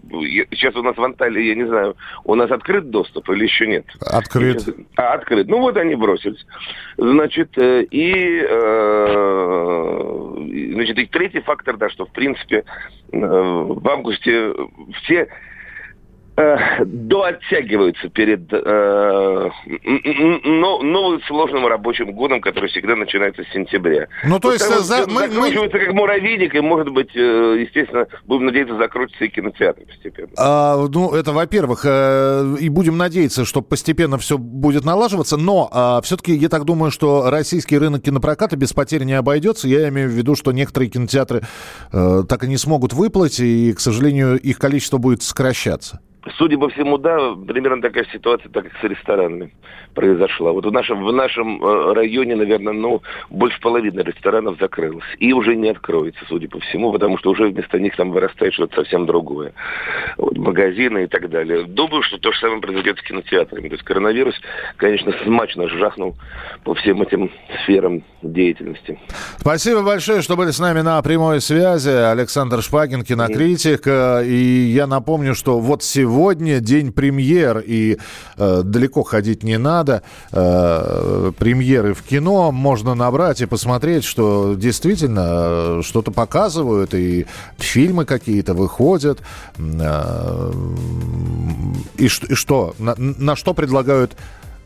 Сейчас 0.50 0.74
у 0.76 0.82
нас 0.82 0.96
в 0.96 1.02
Анталии, 1.02 1.48
я 1.48 1.54
не 1.54 1.66
знаю, 1.66 1.96
у 2.24 2.34
нас 2.34 2.50
открыт 2.50 2.90
доступ 2.90 3.28
или 3.30 3.44
еще 3.44 3.66
нет? 3.66 3.86
Открыт. 4.00 4.60
Сейчас, 4.60 4.74
а, 4.96 5.14
открыт. 5.14 5.48
Ну 5.48 5.60
вот 5.60 5.76
они 5.76 5.94
бросились. 5.94 6.46
Значит, 6.96 7.56
э, 7.58 7.82
и, 7.84 8.42
э, 8.48 9.52
значит, 10.74 10.98
и 10.98 11.06
третий 11.06 11.40
фактор, 11.40 11.76
да, 11.76 11.88
что, 11.88 12.06
в 12.06 12.12
принципе, 12.12 12.64
э, 13.12 13.18
в 13.18 13.88
августе 13.88 14.06
августе 14.06 14.52
все 15.02 15.28
э, 16.37 16.85
дооттягиваются 16.85 18.09
перед 18.09 18.53
э, 18.53 19.51
но, 20.44 20.83
новым 20.83 21.22
сложным 21.22 21.66
рабочим 21.66 22.12
годом, 22.12 22.40
который 22.40 22.68
всегда 22.70 22.96
начинается 22.96 23.42
с 23.44 23.53
сентября. 23.53 24.09
Ну, 24.25 24.38
то 24.38 24.49
вот 24.49 24.55
есть... 24.55 24.66
За... 24.66 25.07
Мы, 25.07 25.29
закручивается 25.29 25.79
мы... 25.79 25.85
как 25.85 25.94
муравейник, 25.94 26.55
и, 26.55 26.61
может 26.61 26.90
быть, 26.90 27.14
э, 27.14 27.64
естественно, 27.66 28.07
будем 28.25 28.46
надеяться, 28.46 28.77
закрутится 28.77 29.25
и 29.25 29.29
кинотеатр 29.29 29.83
постепенно. 29.83 30.29
А, 30.38 30.87
ну, 30.88 31.12
это, 31.14 31.33
во-первых, 31.33 31.83
э, 31.85 32.57
и 32.61 32.68
будем 32.68 32.96
надеяться, 32.96 33.44
что 33.44 33.62
постепенно 33.62 34.18
все 34.18 34.38
будет 34.38 34.85
налаживаться, 34.85 35.37
но 35.37 35.68
а, 35.72 36.01
все-таки 36.03 36.35
я 36.35 36.49
так 36.49 36.64
думаю, 36.64 36.90
что 36.90 37.31
российский 37.31 37.79
рынок 37.79 38.03
кинопроката 38.03 38.57
без 38.57 38.72
потерь 38.72 39.05
не 39.05 39.14
обойдется. 39.14 39.68
Я 39.68 39.88
имею 39.88 40.09
в 40.09 40.12
виду, 40.12 40.35
что 40.35 40.53
некоторые 40.53 40.90
кинотеатры 40.90 41.42
э, 41.92 42.22
так 42.29 42.44
и 42.44 42.49
не 42.49 42.57
смогут 42.57 42.92
выплатить, 42.92 43.40
и, 43.40 43.72
к 43.72 43.81
сожалению, 43.81 44.38
их 44.38 44.59
количество 44.59 44.99
будет 44.99 45.22
сокращаться. 45.22 46.01
Судя 46.38 46.58
по 46.58 46.68
всему, 46.68 46.98
да, 46.98 47.34
примерно 47.46 47.80
такая 47.80 48.04
ситуация, 48.12 48.50
так 48.50 48.64
как 48.64 48.72
с 48.80 48.84
ресторанами 48.84 49.52
произошла. 49.94 50.52
Вот 50.52 50.66
в 50.66 50.72
нашем, 50.72 51.04
в 51.04 51.12
нашем 51.12 51.62
э, 51.62 51.92
районе, 51.94 52.36
наверное, 52.36 52.72
ну, 52.72 53.02
больше 53.30 53.60
половины 53.60 54.00
ресторанов 54.00 54.58
закрылось. 54.58 55.04
И 55.18 55.32
уже 55.32 55.54
не 55.54 55.70
откроется, 55.70 56.20
судя 56.28 56.48
по 56.48 56.58
всему, 56.60 56.92
потому 56.92 57.16
что 57.18 57.30
уже 57.30 57.46
вместо 57.46 57.78
них 57.78 57.96
там 57.96 58.10
вырастает 58.10 58.54
что-то 58.54 58.74
совсем 58.76 59.06
другое. 59.06 59.52
Вот, 60.16 60.36
магазины 60.36 61.04
и 61.04 61.06
так 61.06 61.30
далее. 61.30 61.64
Думаю, 61.64 62.02
что 62.02 62.18
то 62.18 62.32
же 62.32 62.38
самое 62.38 62.60
произойдет 62.60 62.98
с 62.98 63.02
кинотеатрами. 63.02 63.68
То 63.68 63.74
есть 63.74 63.84
коронавирус, 63.84 64.34
конечно, 64.76 65.14
смачно 65.24 65.68
жахнул 65.68 66.16
по 66.64 66.74
всем 66.74 67.02
этим 67.02 67.30
сферам 67.62 68.02
деятельности. 68.22 68.98
Спасибо 69.38 69.82
большое, 69.82 70.22
что 70.22 70.36
были 70.36 70.50
с 70.50 70.58
нами 70.58 70.80
на 70.80 71.00
прямой 71.02 71.40
связи. 71.40 71.90
Александр 71.90 72.62
Шпагин, 72.62 73.02
кинокритик. 73.02 73.86
Mm. 73.86 74.26
И 74.26 74.36
я 74.72 74.86
напомню, 74.86 75.34
что 75.34 75.58
вот 75.60 75.82
сегодня 75.82 76.15
сегодня 76.16 76.61
день 76.61 76.92
премьер, 76.92 77.59
и 77.59 77.98
э, 78.38 78.62
далеко 78.64 79.02
ходить 79.02 79.42
не 79.42 79.59
надо. 79.59 80.02
Э, 80.33 81.31
премьеры 81.38 81.92
в 81.92 82.02
кино 82.02 82.52
можно 82.52 82.94
набрать 82.94 83.42
и 83.42 83.46
посмотреть, 83.46 84.05
что 84.05 84.55
действительно 84.55 85.26
э, 85.29 85.81
что-то 85.85 86.12
показывают, 86.12 86.94
и 86.94 87.26
фильмы 87.59 88.07
какие-то 88.07 88.55
выходят. 88.55 89.20
Э, 89.59 90.52
и, 91.98 92.07
и 92.07 92.09
что? 92.09 92.74
На, 92.79 92.94
на 92.96 93.37
что 93.37 93.52
предлагают 93.52 94.16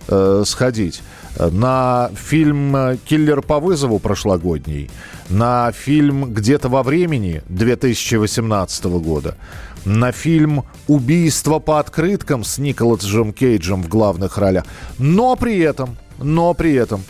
э, 0.07 0.45
сходить? 0.47 1.03
На 1.38 2.11
фильм 2.14 2.99
«Киллер 3.05 3.40
по 3.40 3.61
вызову» 3.61 3.99
прошлогодний, 3.99 4.90
на 5.29 5.73
фильм 5.73 6.35
«Где-то 6.35 6.69
во 6.69 6.83
времени» 6.83 7.43
2018 7.49 8.85
года, 8.85 9.37
на 9.85 10.12
фильм 10.12 10.64
«Убийство 10.88 11.59
по 11.61 11.79
открыткам» 11.79 12.45
с 12.45 12.59
Николасом 12.59 13.33
Кейджем 13.33 13.83
в 13.83 13.88
главных 13.88 14.38
ролях. 14.38 14.64
Но 14.99 15.37
при 15.37 15.59
этом, 15.61 15.97
но 16.19 16.53
при 16.53 16.75
этом 16.75 17.03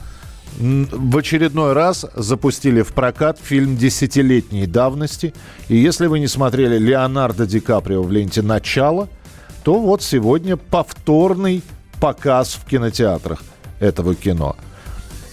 в 0.58 1.16
очередной 1.16 1.72
раз 1.72 2.04
запустили 2.14 2.82
в 2.82 2.92
прокат 2.92 3.38
фильм 3.42 3.76
десятилетней 3.76 4.66
давности. 4.66 5.32
И 5.68 5.76
если 5.76 6.06
вы 6.06 6.20
не 6.20 6.28
смотрели 6.28 6.78
Леонардо 6.78 7.46
Ди 7.46 7.60
Каприо 7.60 8.02
в 8.02 8.12
ленте 8.12 8.42
«Начало», 8.42 9.08
то 9.64 9.78
вот 9.78 10.02
сегодня 10.02 10.56
повторный 10.56 11.62
показ 12.00 12.54
в 12.54 12.68
кинотеатрах 12.68 13.42
этого 13.80 14.14
кино. 14.14 14.56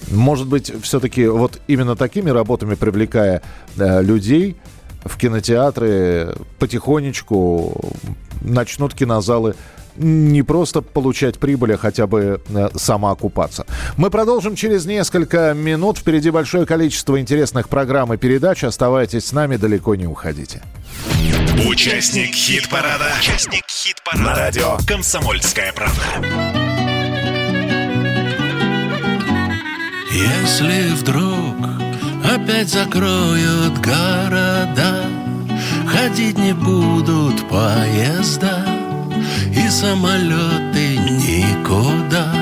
Может 0.09 0.47
быть, 0.47 0.71
все-таки 0.81 1.27
вот 1.27 1.59
именно 1.67 1.95
такими 1.95 2.29
работами 2.29 2.75
привлекая 2.75 3.41
э, 3.77 4.01
людей– 4.01 4.55
в 5.07 5.17
кинотеатры 5.17 6.35
потихонечку 6.59 7.93
начнут 8.41 8.93
кинозалы 8.93 9.55
не 9.95 10.43
просто 10.43 10.83
получать 10.83 11.39
прибыль, 11.39 11.73
а 11.73 11.77
хотя 11.77 12.05
бы 12.05 12.39
э, 12.49 12.69
самоокупаться. 12.75 13.65
Мы 13.95 14.11
продолжим 14.11 14.55
через 14.55 14.85
несколько 14.85 15.55
минут. 15.55 15.97
Впереди 15.97 16.29
большое 16.29 16.67
количество 16.67 17.19
интересных 17.19 17.67
программ 17.67 18.13
и 18.13 18.17
передач. 18.17 18.63
Оставайтесь 18.63 19.25
с 19.25 19.31
нами, 19.31 19.57
далеко 19.57 19.95
не 19.95 20.05
уходите. 20.05 20.61
Участник 21.67 22.35
хит-парада. 22.35 23.11
Участник 23.19 23.63
хит-парада. 23.67 24.23
На 24.23 24.35
радио 24.35 24.77
«Комсомольская 24.87 25.73
правда». 25.73 26.86
Если 30.17 30.95
вдруг 30.95 31.55
опять 32.23 32.69
закроют 32.69 33.77
города 33.77 35.05
Ходить 35.85 36.39
не 36.39 36.53
будут 36.53 37.47
поезда 37.47 38.65
И 39.53 39.69
самолеты 39.69 40.97
никуда. 40.97 42.33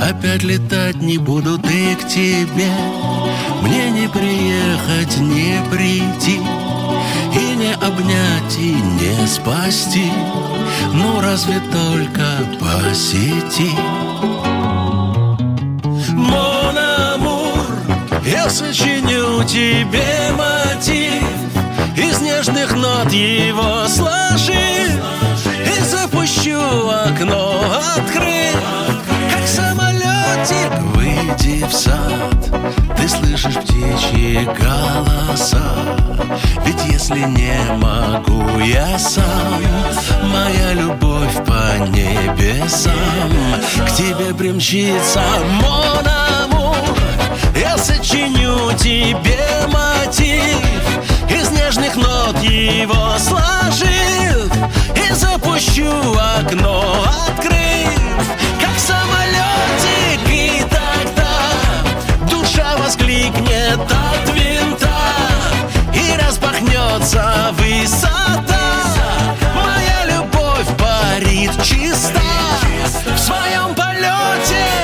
Опять 0.00 0.44
летать 0.44 1.02
не 1.02 1.18
будут 1.18 1.68
и 1.68 1.96
к 1.96 2.06
тебе. 2.06 2.70
Мне 3.62 3.90
не 3.90 4.08
приехать, 4.08 5.18
не 5.18 5.58
прийти 5.72 6.38
И 7.32 7.56
не 7.56 7.74
обнять, 7.74 8.56
и 8.56 8.72
не 8.72 9.26
спасти. 9.26 10.12
Ну 10.92 11.20
разве 11.20 11.60
только 11.72 12.38
по 12.60 12.94
Я 18.26 18.48
сочиню 18.48 19.44
тебе 19.44 20.32
мотив 20.32 21.22
Из 21.94 22.20
нежных 22.22 22.74
нот 22.74 23.12
его 23.12 23.86
сложив 23.86 24.98
И 25.66 25.84
запущу 25.84 26.88
окно, 26.88 27.60
открыв 27.98 28.56
Как 29.30 29.46
самолетик, 29.46 30.72
выйди 30.94 31.66
в 31.66 31.72
сад. 31.72 32.96
Ты 32.96 33.08
слышишь 33.08 33.56
птичьи 33.56 34.48
голоса. 34.58 35.62
Ведь 36.64 36.82
если 36.90 37.20
не 37.20 37.58
могу 37.76 38.58
я 38.60 38.98
сам 38.98 39.62
Моя 40.22 40.72
любовь 40.72 41.34
по 41.44 41.78
небесам. 41.88 42.94
К 43.86 43.90
тебе 43.94 44.32
примчится 44.32 45.20
Мона 45.60 46.23
я 47.54 47.76
сочиню 47.78 48.72
тебе 48.76 49.66
мотив 49.68 50.58
Из 51.28 51.50
нежных 51.50 51.96
нот 51.96 52.40
его 52.42 53.16
сложив. 53.18 54.52
И 54.96 55.12
запущу 55.12 55.90
окно 56.38 57.04
открыв 57.28 58.00
Как 58.60 58.78
самолетик 58.78 60.28
и 60.28 60.62
тогда 60.70 61.32
Душа 62.30 62.76
воскликнет 62.76 63.80
от 63.80 64.34
винта 64.34 64.88
И 65.92 66.16
распахнется 66.16 67.52
высота. 67.52 68.44
Моя 69.54 70.16
любовь 70.16 70.68
парит 70.78 71.52
чиста 71.62 72.20
В 73.14 73.18
своем 73.18 73.74
полете. 73.74 74.83